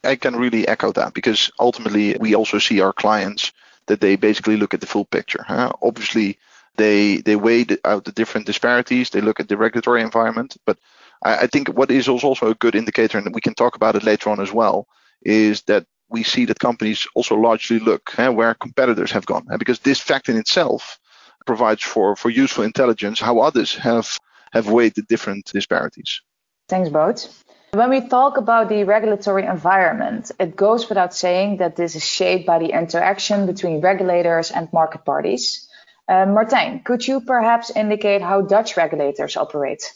I 0.03 0.15
can 0.15 0.35
really 0.35 0.67
echo 0.67 0.91
that 0.93 1.13
because 1.13 1.51
ultimately 1.59 2.15
we 2.19 2.35
also 2.35 2.57
see 2.57 2.81
our 2.81 2.93
clients 2.93 3.51
that 3.85 4.01
they 4.01 4.15
basically 4.15 4.57
look 4.57 4.73
at 4.73 4.81
the 4.81 4.87
full 4.87 5.05
picture. 5.05 5.43
Huh? 5.47 5.71
Obviously, 5.81 6.37
they 6.77 7.17
they 7.17 7.35
weigh 7.35 7.65
out 7.85 8.05
the 8.05 8.11
different 8.11 8.47
disparities. 8.47 9.09
They 9.09 9.21
look 9.21 9.39
at 9.39 9.47
the 9.47 9.57
regulatory 9.57 10.01
environment, 10.01 10.57
but 10.65 10.77
I, 11.23 11.37
I 11.39 11.47
think 11.47 11.69
what 11.69 11.91
is 11.91 12.07
also 12.07 12.47
a 12.47 12.55
good 12.55 12.75
indicator, 12.75 13.17
and 13.17 13.35
we 13.35 13.41
can 13.41 13.53
talk 13.53 13.75
about 13.75 13.95
it 13.95 14.03
later 14.03 14.29
on 14.29 14.39
as 14.39 14.51
well, 14.51 14.87
is 15.21 15.61
that 15.63 15.85
we 16.09 16.23
see 16.23 16.45
that 16.45 16.59
companies 16.59 17.07
also 17.13 17.35
largely 17.35 17.79
look 17.79 18.11
huh, 18.15 18.31
where 18.31 18.53
competitors 18.55 19.11
have 19.11 19.25
gone, 19.25 19.45
because 19.59 19.79
this 19.79 19.99
fact 19.99 20.29
in 20.29 20.37
itself 20.37 20.99
provides 21.45 21.83
for 21.83 22.15
for 22.15 22.29
useful 22.29 22.63
intelligence 22.63 23.19
how 23.19 23.39
others 23.39 23.75
have 23.75 24.17
have 24.51 24.69
weighed 24.69 24.95
the 24.95 25.01
different 25.03 25.45
disparities. 25.45 26.21
Thanks, 26.67 26.89
both. 26.89 27.43
When 27.73 27.89
we 27.89 28.01
talk 28.01 28.37
about 28.37 28.67
the 28.67 28.83
regulatory 28.83 29.45
environment, 29.45 30.31
it 30.39 30.57
goes 30.57 30.89
without 30.89 31.13
saying 31.13 31.57
that 31.57 31.77
this 31.77 31.95
is 31.95 32.05
shaped 32.05 32.45
by 32.45 32.59
the 32.59 32.77
interaction 32.77 33.45
between 33.45 33.79
regulators 33.79 34.51
and 34.51 34.71
market 34.73 35.05
parties. 35.05 35.69
Uh, 36.07 36.25
Martijn, 36.25 36.83
could 36.83 37.07
you 37.07 37.21
perhaps 37.21 37.71
indicate 37.73 38.21
how 38.21 38.41
Dutch 38.41 38.75
regulators 38.75 39.37
operate? 39.37 39.93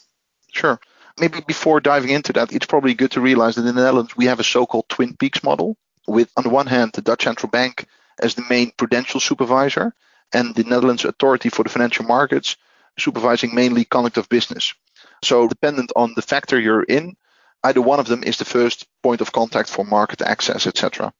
Sure. 0.52 0.80
Maybe 1.20 1.40
before 1.46 1.80
diving 1.80 2.10
into 2.10 2.32
that, 2.34 2.52
it's 2.52 2.64
probably 2.64 2.94
good 2.94 3.10
to 3.12 3.20
realize 3.20 3.56
that 3.56 3.66
in 3.66 3.74
the 3.74 3.82
Netherlands 3.82 4.16
we 4.16 4.26
have 4.26 4.40
a 4.40 4.44
so-called 4.44 4.88
Twin 4.88 5.14
Peaks 5.14 5.42
model, 5.42 5.76
with 6.06 6.30
on 6.36 6.44
the 6.44 6.50
one 6.50 6.66
hand 6.66 6.92
the 6.94 7.02
Dutch 7.02 7.24
Central 7.24 7.50
Bank 7.50 7.86
as 8.18 8.34
the 8.34 8.44
main 8.48 8.70
prudential 8.70 9.20
supervisor, 9.20 9.94
and 10.32 10.54
the 10.54 10.64
Netherlands 10.64 11.04
Authority 11.04 11.50
for 11.50 11.62
the 11.62 11.68
Financial 11.68 12.06
Markets 12.06 12.56
supervising 12.98 13.54
mainly 13.54 13.84
conduct 13.84 14.16
of 14.16 14.28
business. 14.28 14.74
So 15.22 15.48
dependent 15.48 15.92
on 15.96 16.12
the 16.14 16.22
factor 16.22 16.58
you're 16.58 16.82
in, 16.82 17.16
either 17.64 17.80
one 17.80 18.00
of 18.00 18.06
them 18.06 18.22
is 18.22 18.38
the 18.38 18.44
first 18.44 18.86
point 19.02 19.20
of 19.20 19.32
contact 19.32 19.68
for 19.68 19.84
market 19.84 20.22
access, 20.22 20.66
etc. 20.66 21.12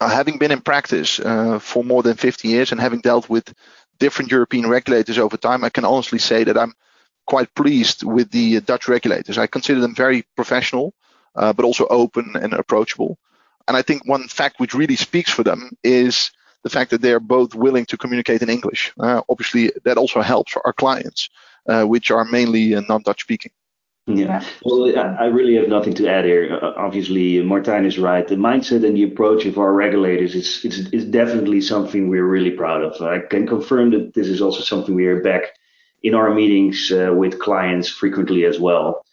Uh, 0.00 0.08
having 0.08 0.38
been 0.38 0.50
in 0.50 0.60
practice 0.60 1.20
uh, 1.20 1.58
for 1.58 1.84
more 1.84 2.02
than 2.02 2.16
50 2.16 2.48
years 2.48 2.72
and 2.72 2.80
having 2.80 3.00
dealt 3.00 3.28
with 3.28 3.54
different 3.98 4.30
European 4.30 4.68
regulators 4.68 5.18
over 5.18 5.36
time, 5.36 5.64
I 5.64 5.70
can 5.70 5.84
honestly 5.84 6.18
say 6.18 6.44
that 6.44 6.58
I'm 6.58 6.74
quite 7.26 7.54
pleased 7.54 8.02
with 8.02 8.30
the 8.30 8.60
Dutch 8.60 8.88
regulators. 8.88 9.38
I 9.38 9.46
consider 9.46 9.80
them 9.80 9.94
very 9.94 10.26
professional, 10.36 10.94
uh, 11.34 11.52
but 11.52 11.64
also 11.64 11.86
open 11.86 12.32
and 12.34 12.52
approachable. 12.52 13.18
And 13.66 13.76
I 13.76 13.82
think 13.82 14.06
one 14.06 14.28
fact 14.28 14.60
which 14.60 14.74
really 14.74 14.96
speaks 14.96 15.30
for 15.30 15.42
them 15.42 15.70
is 15.82 16.30
the 16.64 16.70
fact 16.70 16.90
that 16.90 17.02
they 17.02 17.12
are 17.12 17.20
both 17.20 17.54
willing 17.54 17.84
to 17.86 17.96
communicate 17.96 18.42
in 18.42 18.50
English. 18.50 18.92
Uh, 18.98 19.22
obviously, 19.28 19.70
that 19.84 19.98
also 19.98 20.22
helps 20.22 20.56
our 20.64 20.72
clients, 20.72 21.28
uh, 21.68 21.84
which 21.84 22.10
are 22.10 22.24
mainly 22.24 22.74
uh, 22.74 22.80
non-Dutch 22.88 23.20
speaking. 23.20 23.52
Yeah. 24.06 24.44
Well, 24.62 24.98
I 24.98 25.26
really 25.26 25.54
have 25.54 25.68
nothing 25.68 25.94
to 25.94 26.08
add 26.08 26.26
here. 26.26 26.58
Uh, 26.60 26.72
obviously, 26.76 27.36
Martijn 27.36 27.86
is 27.86 27.98
right. 27.98 28.26
The 28.28 28.34
mindset 28.34 28.84
and 28.84 28.94
the 28.96 29.04
approach 29.04 29.46
of 29.46 29.56
our 29.56 29.72
regulators 29.72 30.34
is, 30.34 30.62
is, 30.64 30.88
is 30.90 31.06
definitely 31.06 31.62
something 31.62 32.08
we're 32.08 32.26
really 32.26 32.50
proud 32.50 32.82
of. 32.82 33.00
I 33.00 33.20
can 33.20 33.46
confirm 33.46 33.90
that 33.92 34.12
this 34.12 34.28
is 34.28 34.42
also 34.42 34.60
something 34.60 34.94
we 34.94 35.04
hear 35.04 35.22
back 35.22 35.44
in 36.02 36.14
our 36.14 36.34
meetings 36.34 36.92
uh, 36.92 37.14
with 37.14 37.38
clients 37.38 37.88
frequently 37.88 38.44
as 38.44 38.60
well. 38.60 39.03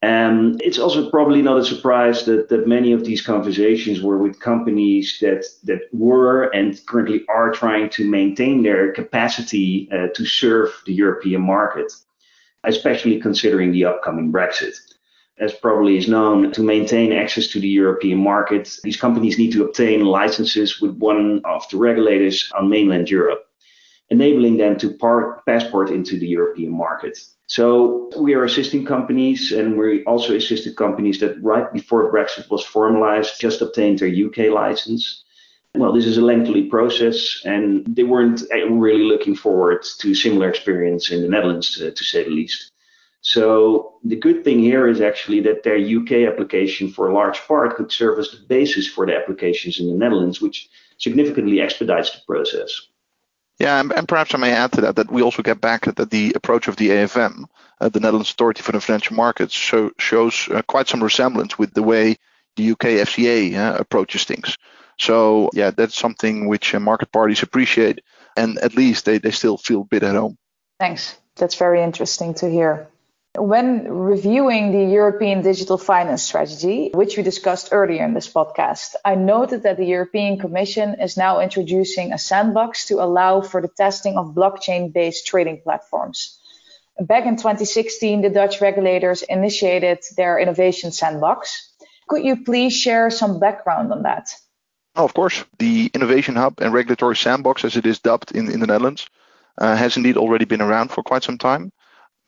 Um, 0.00 0.56
it's 0.60 0.78
also 0.78 1.10
probably 1.10 1.42
not 1.42 1.58
a 1.58 1.64
surprise 1.64 2.24
that, 2.26 2.48
that 2.50 2.68
many 2.68 2.92
of 2.92 3.04
these 3.04 3.20
conversations 3.20 4.00
were 4.00 4.18
with 4.18 4.38
companies 4.38 5.18
that, 5.20 5.44
that 5.64 5.80
were 5.92 6.44
and 6.44 6.80
currently 6.86 7.24
are 7.28 7.50
trying 7.50 7.90
to 7.90 8.08
maintain 8.08 8.62
their 8.62 8.92
capacity 8.92 9.88
uh, 9.92 10.06
to 10.14 10.24
serve 10.24 10.70
the 10.86 10.92
European 10.94 11.42
market 11.42 11.92
especially 12.64 13.20
considering 13.20 13.72
the 13.72 13.84
upcoming 13.84 14.32
Brexit. 14.32 14.76
As 15.38 15.54
probably 15.54 15.96
is 15.96 16.08
known, 16.08 16.50
to 16.52 16.62
maintain 16.62 17.12
access 17.12 17.46
to 17.48 17.60
the 17.60 17.68
European 17.68 18.18
market, 18.18 18.76
these 18.82 18.96
companies 18.96 19.38
need 19.38 19.52
to 19.52 19.64
obtain 19.64 20.04
licenses 20.04 20.80
with 20.80 20.96
one 20.96 21.40
of 21.44 21.68
the 21.70 21.76
regulators 21.76 22.50
on 22.58 22.68
mainland 22.68 23.08
Europe, 23.08 23.47
enabling 24.10 24.56
them 24.56 24.78
to 24.78 24.94
part, 24.94 25.44
passport 25.44 25.90
into 25.90 26.18
the 26.18 26.26
European 26.26 26.72
market. 26.72 27.18
So 27.46 28.10
we 28.18 28.34
are 28.34 28.44
assisting 28.44 28.84
companies 28.84 29.52
and 29.52 29.78
we 29.78 30.04
also 30.04 30.34
assisted 30.34 30.76
companies 30.76 31.20
that 31.20 31.42
right 31.42 31.70
before 31.72 32.12
Brexit 32.12 32.50
was 32.50 32.64
formalized 32.64 33.40
just 33.40 33.62
obtained 33.62 33.98
their 33.98 34.08
UK 34.08 34.52
license 34.52 35.24
well, 35.74 35.92
this 35.92 36.06
is 36.06 36.16
a 36.16 36.22
lengthy 36.22 36.64
process, 36.64 37.42
and 37.44 37.84
they 37.86 38.02
weren't 38.02 38.42
really 38.50 39.04
looking 39.04 39.36
forward 39.36 39.84
to 40.00 40.14
similar 40.14 40.48
experience 40.48 41.10
in 41.10 41.22
the 41.22 41.28
Netherlands, 41.28 41.76
to 41.76 42.04
say 42.04 42.24
the 42.24 42.30
least. 42.30 42.72
So 43.20 43.98
the 44.04 44.16
good 44.16 44.44
thing 44.44 44.60
here 44.60 44.88
is 44.88 45.00
actually 45.00 45.40
that 45.40 45.62
their 45.62 45.76
UK 45.76 46.32
application, 46.32 46.90
for 46.90 47.08
a 47.08 47.14
large 47.14 47.38
part, 47.46 47.76
could 47.76 47.92
serve 47.92 48.18
as 48.18 48.30
the 48.30 48.38
basis 48.48 48.86
for 48.88 49.06
the 49.06 49.16
applications 49.16 49.78
in 49.78 49.88
the 49.88 49.94
Netherlands, 49.94 50.40
which 50.40 50.68
significantly 50.98 51.60
expedites 51.60 52.12
the 52.12 52.20
process. 52.26 52.88
Yeah, 53.58 53.80
and, 53.80 53.92
and 53.92 54.06
perhaps 54.06 54.34
I 54.34 54.38
may 54.38 54.52
add 54.52 54.72
to 54.72 54.82
that 54.82 54.96
that 54.96 55.10
we 55.10 55.22
also 55.22 55.42
get 55.42 55.60
back 55.60 55.84
that 55.86 56.10
the 56.10 56.32
approach 56.36 56.68
of 56.68 56.76
the 56.76 56.90
AFM, 56.90 57.44
uh, 57.80 57.88
the 57.88 58.00
Netherlands 58.00 58.30
Authority 58.30 58.62
for 58.62 58.72
the 58.72 58.80
Financial 58.80 59.16
Markets, 59.16 59.52
show, 59.52 59.90
shows 59.98 60.48
uh, 60.48 60.62
quite 60.62 60.86
some 60.86 61.02
resemblance 61.02 61.58
with 61.58 61.74
the 61.74 61.82
way 61.82 62.16
the 62.56 62.70
UK 62.70 63.00
FCA 63.06 63.56
uh, 63.56 63.76
approaches 63.78 64.24
things. 64.24 64.56
So 64.98 65.50
yeah, 65.54 65.70
that's 65.70 65.96
something 65.96 66.46
which 66.46 66.74
uh, 66.74 66.80
market 66.80 67.10
parties 67.10 67.42
appreciate, 67.42 68.00
and 68.36 68.58
at 68.58 68.74
least 68.74 69.04
they, 69.04 69.18
they 69.18 69.32
still 69.32 69.56
feel 69.56 69.82
a 69.82 69.84
bit 69.84 70.04
at 70.04 70.14
home. 70.14 70.38
Thanks. 70.78 71.16
That's 71.36 71.56
very 71.56 71.82
interesting 71.82 72.34
to 72.34 72.50
hear. 72.50 72.88
When 73.40 73.86
reviewing 73.88 74.72
the 74.72 74.92
European 74.92 75.42
digital 75.42 75.78
finance 75.78 76.22
strategy, 76.22 76.90
which 76.92 77.16
we 77.16 77.22
discussed 77.22 77.68
earlier 77.70 78.04
in 78.04 78.12
this 78.12 78.28
podcast, 78.28 78.94
I 79.04 79.14
noted 79.14 79.62
that 79.62 79.76
the 79.76 79.84
European 79.86 80.38
Commission 80.40 81.00
is 81.00 81.16
now 81.16 81.38
introducing 81.38 82.12
a 82.12 82.18
sandbox 82.18 82.86
to 82.86 82.94
allow 83.02 83.40
for 83.42 83.62
the 83.62 83.68
testing 83.68 84.16
of 84.16 84.34
blockchain 84.34 84.92
based 84.92 85.26
trading 85.26 85.60
platforms. 85.62 86.38
Back 87.00 87.26
in 87.26 87.36
2016, 87.36 88.22
the 88.22 88.30
Dutch 88.30 88.60
regulators 88.60 89.22
initiated 89.22 89.98
their 90.16 90.38
innovation 90.38 90.90
sandbox. 90.90 91.72
Could 92.08 92.24
you 92.24 92.42
please 92.42 92.72
share 92.72 93.08
some 93.08 93.38
background 93.38 93.92
on 93.92 94.02
that? 94.02 94.34
Oh, 94.96 95.04
of 95.04 95.14
course. 95.14 95.44
The 95.58 95.92
Innovation 95.94 96.34
Hub 96.34 96.60
and 96.60 96.72
Regulatory 96.72 97.14
Sandbox, 97.14 97.64
as 97.64 97.76
it 97.76 97.86
is 97.86 98.00
dubbed 98.00 98.32
in, 98.32 98.50
in 98.50 98.58
the 98.58 98.66
Netherlands, 98.66 99.08
uh, 99.58 99.76
has 99.76 99.96
indeed 99.96 100.16
already 100.16 100.44
been 100.44 100.60
around 100.60 100.90
for 100.90 101.04
quite 101.04 101.22
some 101.22 101.38
time. 101.38 101.70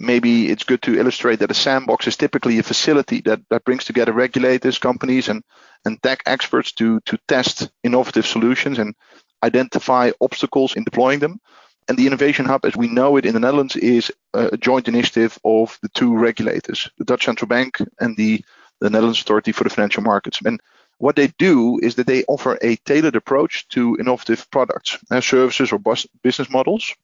Maybe 0.02 0.49
it's 0.49 0.64
good 0.64 0.80
to 0.83 0.99
illustrate 0.99 1.40
that 1.40 1.50
a 1.50 1.54
sandbox 1.54 2.07
is 2.07 2.16
typically 2.16 2.59
a 2.59 2.62
facility 2.62 3.21
that, 3.26 3.40
that 3.50 3.64
brings 3.64 3.85
together 3.85 4.14
regulators, 4.14 4.78
companies, 4.78 5.28
and, 5.28 5.45
and 5.85 6.02
tech 6.02 6.23
experts 6.25 6.73
to, 6.73 7.00
to 7.00 7.19
test 7.28 7.71
innovative 7.85 8.26
solutions 8.26 8.78
and 8.78 8.95
identify 9.42 10.11
obstacles 10.19 10.75
in 10.75 10.85
deploying 10.85 11.19
them. 11.19 11.38
And 11.87 11.99
the 11.99 12.07
Innovation 12.07 12.47
Hub, 12.47 12.64
as 12.64 12.75
we 12.75 12.88
know 12.88 13.19
it 13.19 13.26
in 13.26 13.35
the 13.35 13.40
Netherlands, 13.40 13.76
is 13.76 14.11
a 14.33 14.57
joint 14.57 14.88
initiative 14.88 15.38
of 15.45 15.78
the 15.83 15.90
two 15.90 16.16
regulators, 16.16 16.88
the 16.97 17.04
Dutch 17.04 17.26
Central 17.26 17.49
Bank 17.49 17.76
and 17.99 18.16
the, 18.16 18.42
the 18.80 18.88
Netherlands 18.88 19.21
Authority 19.21 19.52
for 19.52 19.64
the 19.64 19.71
Financial 19.71 20.02
Markets. 20.02 20.38
And 20.42 20.62
what 20.97 21.16
they 21.16 21.26
do 21.38 21.78
is 21.83 21.97
that 21.97 22.07
they 22.07 22.25
offer 22.25 22.59
a 22.62 22.76
tailored 22.76 23.16
approach 23.16 23.69
to 23.69 23.99
innovative 24.00 24.50
products, 24.50 24.97
uh, 25.11 25.21
services, 25.21 25.73
or 25.73 25.78
bus- 25.78 26.07
business 26.23 26.49
models. 26.49 26.95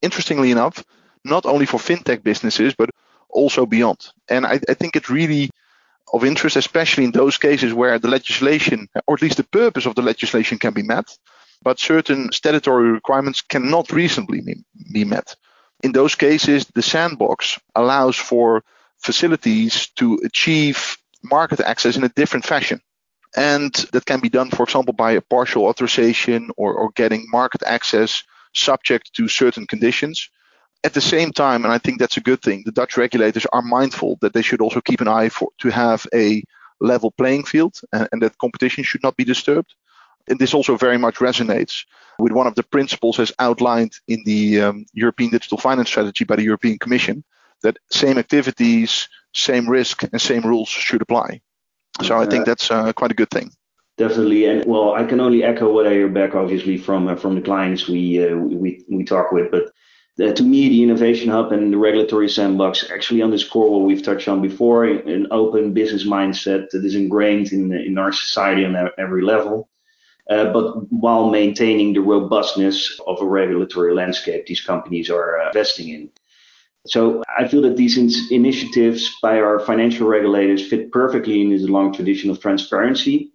Interestingly 0.00 0.50
enough, 0.50 0.82
not 1.24 1.46
only 1.46 1.66
for 1.66 1.78
fintech 1.78 2.22
businesses, 2.22 2.74
but 2.74 2.90
also 3.28 3.66
beyond. 3.66 4.10
And 4.28 4.46
I, 4.46 4.60
I 4.68 4.74
think 4.74 4.96
it's 4.96 5.10
really 5.10 5.50
of 6.12 6.24
interest, 6.24 6.56
especially 6.56 7.04
in 7.04 7.12
those 7.12 7.36
cases 7.36 7.74
where 7.74 7.98
the 7.98 8.08
legislation, 8.08 8.88
or 9.06 9.14
at 9.14 9.22
least 9.22 9.36
the 9.36 9.44
purpose 9.44 9.86
of 9.86 9.94
the 9.94 10.02
legislation, 10.02 10.58
can 10.58 10.72
be 10.72 10.82
met, 10.82 11.16
but 11.62 11.78
certain 11.78 12.32
statutory 12.32 12.90
requirements 12.90 13.42
cannot 13.42 13.92
reasonably 13.92 14.42
be 14.92 15.04
met. 15.04 15.34
In 15.82 15.92
those 15.92 16.14
cases, 16.14 16.66
the 16.74 16.82
sandbox 16.82 17.58
allows 17.74 18.16
for 18.16 18.64
facilities 18.98 19.88
to 19.96 20.18
achieve 20.24 20.96
market 21.22 21.60
access 21.60 21.96
in 21.96 22.04
a 22.04 22.08
different 22.08 22.44
fashion. 22.44 22.80
And 23.36 23.72
that 23.92 24.06
can 24.06 24.20
be 24.20 24.28
done, 24.28 24.50
for 24.50 24.64
example, 24.64 24.94
by 24.94 25.12
a 25.12 25.20
partial 25.20 25.66
authorization 25.66 26.50
or, 26.56 26.74
or 26.74 26.90
getting 26.96 27.26
market 27.30 27.62
access 27.64 28.22
subject 28.54 29.12
to 29.14 29.28
certain 29.28 29.66
conditions. 29.66 30.30
At 30.84 30.94
the 30.94 31.00
same 31.00 31.32
time, 31.32 31.64
and 31.64 31.72
I 31.72 31.78
think 31.78 31.98
that's 31.98 32.16
a 32.16 32.22
good 32.22 32.40
thing, 32.40 32.62
the 32.64 32.72
Dutch 32.72 32.96
regulators 32.96 33.46
are 33.52 33.62
mindful 33.62 34.18
that 34.20 34.32
they 34.32 34.42
should 34.42 34.60
also 34.60 34.80
keep 34.80 35.00
an 35.00 35.08
eye 35.08 35.28
for 35.28 35.50
to 35.58 35.70
have 35.70 36.06
a 36.14 36.42
level 36.80 37.10
playing 37.10 37.44
field 37.44 37.80
and, 37.92 38.08
and 38.12 38.22
that 38.22 38.38
competition 38.38 38.84
should 38.84 39.02
not 39.02 39.16
be 39.16 39.24
disturbed. 39.24 39.74
And 40.28 40.38
this 40.38 40.54
also 40.54 40.76
very 40.76 40.98
much 40.98 41.16
resonates 41.16 41.84
with 42.18 42.32
one 42.32 42.46
of 42.46 42.54
the 42.54 42.62
principles 42.62 43.18
as 43.18 43.32
outlined 43.38 43.92
in 44.06 44.22
the 44.24 44.60
um, 44.60 44.86
European 44.92 45.30
Digital 45.30 45.58
Finance 45.58 45.88
Strategy 45.88 46.24
by 46.24 46.36
the 46.36 46.44
European 46.44 46.78
Commission 46.78 47.24
that 47.62 47.78
same 47.90 48.18
activities, 48.18 49.08
same 49.34 49.68
risk, 49.68 50.04
and 50.04 50.20
same 50.20 50.42
rules 50.42 50.68
should 50.68 51.02
apply. 51.02 51.40
So 52.02 52.16
I 52.16 52.26
think 52.26 52.46
that's 52.46 52.70
uh, 52.70 52.92
quite 52.92 53.10
a 53.10 53.14
good 53.14 53.30
thing. 53.30 53.50
Definitely, 53.96 54.44
and 54.44 54.64
well, 54.64 54.94
I 54.94 55.02
can 55.02 55.18
only 55.18 55.42
echo 55.42 55.72
what 55.72 55.88
I 55.88 55.92
hear 55.94 56.08
back, 56.08 56.36
obviously, 56.36 56.76
from 56.78 57.08
uh, 57.08 57.16
from 57.16 57.34
the 57.34 57.40
clients 57.40 57.88
we 57.88 58.24
uh, 58.24 58.36
we 58.36 58.84
we 58.88 59.02
talk 59.02 59.32
with. 59.32 59.50
But 59.50 59.72
uh, 60.20 60.32
to 60.32 60.42
me, 60.42 60.68
the 60.68 60.82
innovation 60.82 61.30
hub 61.30 61.52
and 61.52 61.72
the 61.72 61.78
regulatory 61.78 62.28
sandbox 62.28 62.90
actually 62.90 63.22
underscore 63.22 63.70
what 63.70 63.86
we've 63.86 64.02
touched 64.02 64.28
on 64.28 64.42
before: 64.42 64.84
an 64.84 65.26
open 65.30 65.72
business 65.72 66.04
mindset 66.04 66.70
that 66.70 66.84
is 66.84 66.94
ingrained 66.94 67.52
in 67.52 67.72
in 67.72 67.98
our 67.98 68.12
society 68.12 68.64
on 68.64 68.76
every 68.98 69.22
level. 69.22 69.68
Uh, 70.28 70.52
but 70.52 70.92
while 70.92 71.30
maintaining 71.30 71.94
the 71.94 72.00
robustness 72.00 73.00
of 73.06 73.20
a 73.22 73.24
regulatory 73.24 73.94
landscape 73.94 74.44
these 74.44 74.60
companies 74.60 75.08
are 75.08 75.40
uh, 75.40 75.46
investing 75.46 75.88
in. 75.88 76.10
So 76.86 77.22
I 77.38 77.48
feel 77.48 77.62
that 77.62 77.76
these 77.76 77.96
in- 77.96 78.34
initiatives 78.34 79.10
by 79.22 79.40
our 79.40 79.58
financial 79.60 80.06
regulators 80.06 80.66
fit 80.68 80.92
perfectly 80.92 81.40
in 81.40 81.50
this 81.50 81.62
long 81.62 81.94
tradition 81.94 82.30
of 82.30 82.40
transparency. 82.40 83.32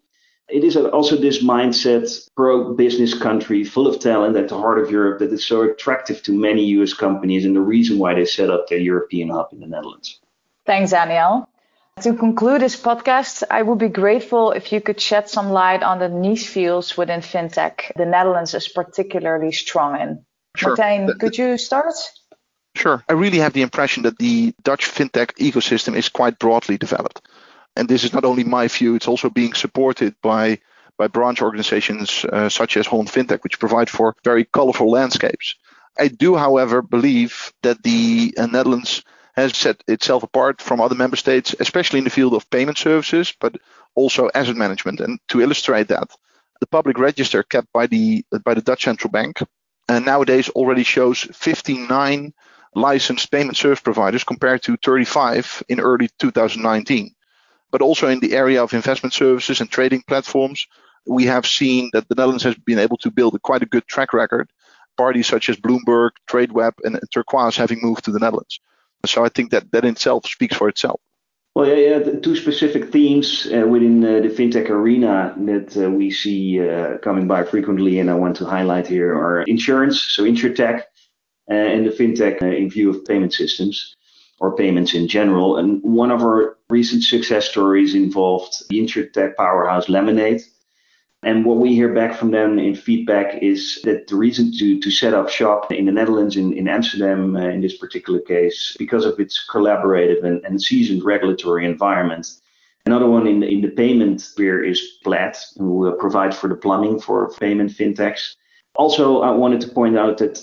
It 0.50 0.64
is 0.64 0.76
also 0.76 1.16
this 1.16 1.44
mindset, 1.44 2.30
pro 2.36 2.74
business 2.74 3.14
country, 3.14 3.64
full 3.64 3.88
of 3.88 4.00
talent 4.00 4.36
at 4.36 4.50
the 4.50 4.58
heart 4.58 4.80
of 4.80 4.92
Europe, 4.92 5.20
that 5.20 5.32
is 5.32 5.46
so 5.46 5.62
attractive 5.62 6.22
to 6.24 6.34
many 6.34 6.66
US 6.80 6.94
companies 6.94 7.46
and 7.46 7.56
the 7.56 7.62
reason 7.62 7.98
why 7.98 8.14
they 8.14 8.26
set 8.26 8.50
up 8.50 8.68
their 8.68 8.80
European 8.80 9.30
hub 9.30 9.50
in 9.54 9.62
the 9.62 9.68
Netherlands. 9.68 10.20
Thanks, 10.66 10.92
Daniel. 10.92 11.48
To 12.02 12.14
conclude 12.16 12.62
this 12.62 12.76
podcast, 12.76 13.44
I 13.50 13.62
would 13.62 13.78
be 13.78 13.88
grateful 13.88 14.52
if 14.52 14.72
you 14.72 14.82
could 14.82 15.00
shed 15.00 15.30
some 15.30 15.52
light 15.52 15.84
on 15.84 16.00
the 16.00 16.10
niche 16.10 16.48
fields 16.48 16.98
within 16.98 17.22
fintech 17.22 17.92
the 17.96 18.06
Netherlands 18.06 18.54
is 18.54 18.68
particularly 18.68 19.52
strong 19.52 20.00
in. 20.02 20.26
Sure. 20.56 20.76
Martijn, 20.76 21.20
could 21.20 21.38
you 21.38 21.58
start? 21.58 21.94
Sure. 22.76 23.04
I 23.08 23.14
really 23.14 23.38
have 23.40 23.54
the 23.54 23.62
impression 23.62 24.04
that 24.04 24.18
the 24.18 24.54
Dutch 24.64 24.86
fintech 24.90 25.36
ecosystem 25.38 25.96
is 25.96 26.10
quite 26.10 26.40
broadly 26.40 26.78
developed. 26.78 27.22
And 27.76 27.88
this 27.88 28.04
is 28.04 28.14
not 28.14 28.26
only 28.26 28.44
my 28.44 28.68
view, 28.68 28.96
it's 28.96 29.08
also 29.08 29.30
being 29.30 29.54
supported 29.54 30.16
by 30.22 30.60
by 30.98 31.08
branch 31.08 31.42
organizations 31.42 32.24
uh, 32.26 32.50
such 32.50 32.78
as 32.78 32.86
Holland 32.86 33.10
FinTech, 33.10 33.44
which 33.44 33.60
provide 33.60 33.90
for 33.90 34.16
very 34.24 34.46
colorful 34.46 34.92
landscapes. 34.92 35.56
I 35.98 36.08
do, 36.08 36.36
however, 36.36 36.84
believe 36.84 37.52
that 37.64 37.82
the 37.82 38.34
uh, 38.38 38.46
Netherlands 38.46 39.04
has 39.36 39.58
set 39.58 39.84
itself 39.88 40.22
apart 40.22 40.62
from 40.62 40.80
other 40.80 40.94
member 40.94 41.16
states, 41.16 41.56
especially 41.60 41.98
in 41.98 42.04
the 42.04 42.12
field 42.12 42.36
of 42.36 42.50
payment 42.52 42.78
services, 42.78 43.34
but 43.40 43.56
also 43.96 44.30
asset 44.36 44.56
management. 44.56 45.00
And 45.00 45.20
to 45.30 45.42
illustrate 45.42 45.88
that, 45.88 46.10
the 46.60 46.68
public 46.68 47.00
register 47.00 47.42
kept 47.42 47.72
by 47.74 47.88
the 47.88 48.24
by 48.46 48.54
the 48.54 48.62
Dutch 48.62 48.84
central 48.84 49.12
bank 49.12 49.42
uh, 49.90 50.00
nowadays 50.00 50.50
already 50.50 50.84
shows 50.84 51.22
59 51.34 52.34
licensed 52.76 53.32
payment 53.32 53.58
service 53.58 53.82
providers 53.82 54.24
compared 54.24 54.62
to 54.64 54.78
35 54.78 55.64
in 55.70 55.80
early 55.80 56.10
2019. 56.20 57.14
But 57.74 57.82
also 57.82 58.08
in 58.08 58.20
the 58.20 58.34
area 58.34 58.62
of 58.64 58.74
investment 58.74 59.14
services 59.14 59.60
and 59.60 59.70
trading 59.70 60.04
platforms, 60.08 60.68
we 61.08 61.26
have 61.26 61.48
seen 61.48 61.90
that 61.94 62.08
the 62.08 62.14
Netherlands 62.16 62.44
has 62.44 62.56
been 62.56 62.78
able 62.78 62.98
to 62.98 63.10
build 63.10 63.34
a 63.34 63.40
quite 63.40 63.64
a 63.64 63.66
good 63.66 63.88
track 63.88 64.14
record. 64.14 64.52
Parties 64.96 65.26
such 65.26 65.50
as 65.50 65.58
Bloomberg, 65.58 66.12
TradeWeb, 66.30 66.74
and 66.84 67.00
Turquoise 67.12 67.58
having 67.58 67.80
moved 67.82 68.06
to 68.06 68.12
the 68.12 68.20
Netherlands. 68.20 68.60
So 69.08 69.26
I 69.26 69.30
think 69.30 69.50
that 69.52 69.72
that 69.72 69.86
in 69.86 69.94
itself 69.94 70.28
speaks 70.28 70.56
for 70.56 70.70
itself. 70.70 71.02
Well, 71.56 71.68
yeah, 71.68 71.98
yeah. 71.98 72.20
Two 72.20 72.36
specific 72.36 72.92
themes 72.92 73.48
uh, 73.48 73.66
within 73.68 74.06
uh, 74.06 74.20
the 74.22 74.30
fintech 74.30 74.70
arena 74.70 75.34
that 75.40 75.76
uh, 75.76 75.90
we 75.90 76.12
see 76.12 76.62
uh, 76.62 77.00
coming 77.00 77.28
by 77.28 77.44
frequently, 77.44 77.98
and 78.00 78.10
I 78.10 78.14
want 78.14 78.36
to 78.38 78.46
highlight 78.46 78.86
here 78.86 79.16
are 79.16 79.42
insurance, 79.44 80.00
so 80.00 80.24
insurtech, 80.24 80.82
uh, 81.50 81.54
and 81.54 81.88
the 81.88 81.92
fintech 81.92 82.44
uh, 82.44 82.46
in 82.46 82.70
view 82.70 82.92
of 82.92 83.04
payment 83.06 83.34
systems 83.34 83.96
or 84.40 84.56
payments 84.56 84.94
in 84.94 85.08
general. 85.08 85.58
And 85.58 85.82
one 85.84 86.12
of 86.12 86.22
our 86.22 86.58
recent 86.70 87.04
success 87.04 87.50
stories 87.50 87.96
involved 87.96 88.68
the 88.70 88.80
insurtech 88.80 89.36
powerhouse 89.36 89.90
Lemonade. 89.90 90.42
And 91.24 91.46
what 91.46 91.58
we 91.58 91.74
hear 91.74 91.94
back 91.94 92.18
from 92.18 92.32
them 92.32 92.60
in 92.60 92.76
feedback 92.76 93.42
is 93.42 93.80
that 93.84 94.08
the 94.08 94.16
reason 94.16 94.52
to, 94.58 94.80
to 94.82 94.92
set 94.92 95.14
up 95.14 95.30
shop 95.30 95.72
in 95.72 95.86
the 95.86 95.92
Netherlands, 95.92 96.36
in, 96.36 96.52
in 96.52 96.68
Amsterdam 96.68 97.36
uh, 97.38 97.48
in 97.48 97.62
this 97.62 97.78
particular 97.78 98.20
case, 98.20 98.76
because 98.78 99.06
of 99.06 99.20
its 99.20 99.46
collaborative 99.50 100.24
and, 100.26 100.44
and 100.44 100.62
seasoned 100.62 101.06
regulatory 101.06 101.66
environment. 101.66 102.28
Another 102.86 103.08
one 103.08 103.26
in 103.28 103.40
the, 103.40 103.48
in 103.48 103.62
the 103.62 103.70
payment 103.70 104.20
sphere 104.20 104.62
is 104.62 104.98
Plaid, 105.06 105.38
who 105.58 105.88
uh, 105.88 105.92
provide 105.94 106.36
for 106.36 106.50
the 106.50 106.56
plumbing 106.56 107.00
for 107.00 107.32
payment 107.36 107.72
fintechs. 107.72 108.36
Also, 108.76 109.22
I 109.22 109.32
wanted 109.32 109.62
to 109.62 109.70
point 109.70 109.98
out 109.98 110.18
that 110.18 110.42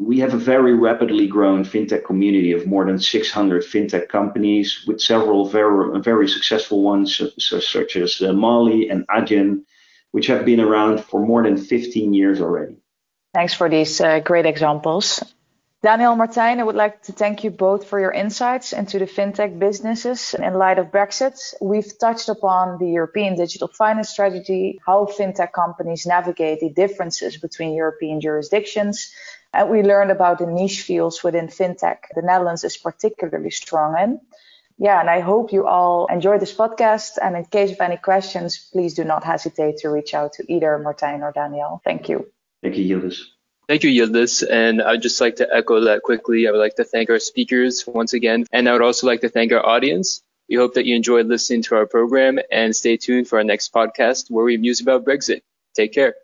we 0.00 0.18
have 0.18 0.32
a 0.32 0.38
very 0.38 0.74
rapidly 0.74 1.26
growing 1.26 1.62
fintech 1.62 2.04
community 2.04 2.52
of 2.52 2.66
more 2.66 2.86
than 2.86 2.98
600 2.98 3.62
fintech 3.62 4.08
companies, 4.08 4.84
with 4.86 5.00
several 5.00 5.46
very, 5.46 6.00
very 6.00 6.26
successful 6.26 6.82
ones, 6.82 7.20
such 7.38 7.96
as 7.96 8.22
uh, 8.22 8.32
Mollie 8.32 8.88
and 8.88 9.06
Adyen, 9.08 9.62
which 10.12 10.26
have 10.26 10.46
been 10.46 10.60
around 10.60 11.04
for 11.04 11.20
more 11.24 11.42
than 11.42 11.58
15 11.58 12.14
years 12.14 12.40
already. 12.40 12.76
Thanks 13.34 13.52
for 13.54 13.68
these 13.68 14.00
uh, 14.00 14.20
great 14.20 14.46
examples. 14.46 15.22
Daniel 15.82 16.14
Martijn, 16.14 16.58
I 16.58 16.62
would 16.62 16.76
like 16.76 17.02
to 17.04 17.12
thank 17.12 17.42
you 17.42 17.50
both 17.50 17.86
for 17.86 17.98
your 17.98 18.10
insights 18.10 18.74
into 18.74 18.98
the 18.98 19.06
fintech 19.06 19.58
businesses 19.58 20.34
in 20.34 20.54
light 20.54 20.78
of 20.78 20.88
Brexit. 20.88 21.38
We've 21.60 21.98
touched 21.98 22.28
upon 22.28 22.78
the 22.78 22.90
European 22.90 23.34
digital 23.34 23.68
finance 23.68 24.10
strategy, 24.10 24.78
how 24.84 25.06
fintech 25.06 25.52
companies 25.52 26.04
navigate 26.04 26.60
the 26.60 26.68
differences 26.68 27.38
between 27.38 27.72
European 27.72 28.20
jurisdictions, 28.20 29.10
and 29.52 29.68
we 29.68 29.82
learned 29.82 30.10
about 30.10 30.38
the 30.38 30.46
niche 30.46 30.82
fields 30.82 31.22
within 31.24 31.48
fintech 31.48 31.98
the 32.14 32.22
Netherlands 32.22 32.64
is 32.64 32.76
particularly 32.76 33.50
strong 33.50 33.98
in. 33.98 34.20
Yeah, 34.78 34.98
and 34.98 35.10
I 35.10 35.20
hope 35.20 35.52
you 35.52 35.66
all 35.66 36.06
enjoyed 36.06 36.40
this 36.40 36.54
podcast. 36.54 37.18
And 37.20 37.36
in 37.36 37.44
case 37.44 37.72
of 37.72 37.80
any 37.82 37.98
questions, 37.98 38.70
please 38.72 38.94
do 38.94 39.04
not 39.04 39.24
hesitate 39.24 39.76
to 39.78 39.90
reach 39.90 40.14
out 40.14 40.32
to 40.34 40.52
either 40.52 40.82
Martijn 40.82 41.20
or 41.20 41.32
Daniel. 41.32 41.82
Thank 41.84 42.08
you. 42.08 42.32
Thank 42.62 42.78
you, 42.78 42.96
Yildiz. 42.96 43.18
Thank 43.68 43.84
you, 43.84 43.90
Yildiz. 43.90 44.42
And 44.50 44.80
I'd 44.80 45.02
just 45.02 45.20
like 45.20 45.36
to 45.36 45.48
echo 45.54 45.80
that 45.80 46.02
quickly. 46.02 46.48
I 46.48 46.50
would 46.50 46.58
like 46.58 46.76
to 46.76 46.84
thank 46.84 47.10
our 47.10 47.18
speakers 47.18 47.84
once 47.86 48.14
again. 48.14 48.46
And 48.52 48.68
I 48.68 48.72
would 48.72 48.82
also 48.82 49.06
like 49.06 49.20
to 49.20 49.28
thank 49.28 49.52
our 49.52 49.64
audience. 49.64 50.22
We 50.48 50.56
hope 50.56 50.74
that 50.74 50.86
you 50.86 50.96
enjoyed 50.96 51.26
listening 51.26 51.62
to 51.64 51.76
our 51.76 51.86
program 51.86 52.38
and 52.50 52.74
stay 52.74 52.96
tuned 52.96 53.28
for 53.28 53.36
our 53.36 53.44
next 53.44 53.74
podcast 53.74 54.30
where 54.30 54.46
we 54.46 54.56
muse 54.56 54.80
about 54.80 55.04
Brexit. 55.04 55.42
Take 55.74 55.92
care. 55.92 56.14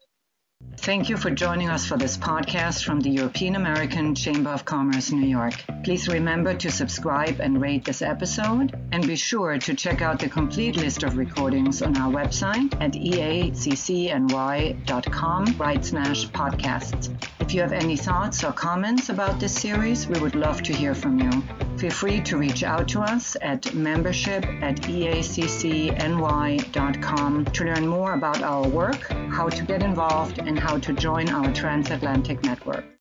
Thank 0.86 1.08
you 1.08 1.16
for 1.16 1.30
joining 1.30 1.68
us 1.68 1.84
for 1.84 1.96
this 1.96 2.16
podcast 2.16 2.84
from 2.84 3.00
the 3.00 3.10
European 3.10 3.56
American 3.56 4.14
Chamber 4.14 4.50
of 4.50 4.64
Commerce, 4.64 5.10
New 5.10 5.26
York. 5.26 5.54
Please 5.82 6.06
remember 6.06 6.54
to 6.54 6.70
subscribe 6.70 7.40
and 7.40 7.60
rate 7.60 7.84
this 7.84 8.02
episode, 8.02 8.78
and 8.92 9.04
be 9.04 9.16
sure 9.16 9.58
to 9.58 9.74
check 9.74 10.00
out 10.00 10.20
the 10.20 10.28
complete 10.28 10.76
list 10.76 11.02
of 11.02 11.16
recordings 11.16 11.82
on 11.82 11.96
our 11.96 12.12
website 12.12 12.72
at 12.80 12.92
eaccny.com 12.92 13.56
right 15.58 15.84
slash 15.84 16.28
podcasts. 16.28 17.10
If 17.40 17.52
you 17.52 17.60
have 17.62 17.72
any 17.72 17.96
thoughts 17.96 18.44
or 18.44 18.52
comments 18.52 19.08
about 19.08 19.40
this 19.40 19.54
series, 19.54 20.06
we 20.06 20.20
would 20.20 20.36
love 20.36 20.62
to 20.62 20.72
hear 20.72 20.94
from 20.94 21.18
you. 21.18 21.42
Feel 21.78 21.90
free 21.90 22.20
to 22.22 22.38
reach 22.38 22.62
out 22.64 22.88
to 22.88 23.02
us 23.02 23.36
at 23.42 23.74
membership 23.74 24.44
at 24.62 24.76
eaccny.com 24.82 25.84
to 27.44 27.64
learn 27.64 27.86
more 27.86 28.14
about 28.14 28.42
our 28.42 28.66
work, 28.66 29.02
how 29.30 29.48
to 29.48 29.62
get 29.64 29.82
involved, 29.82 30.38
and 30.46 30.58
how 30.58 30.78
to 30.78 30.92
join 30.94 31.28
our 31.28 31.52
transatlantic 31.52 32.42
network. 32.44 32.86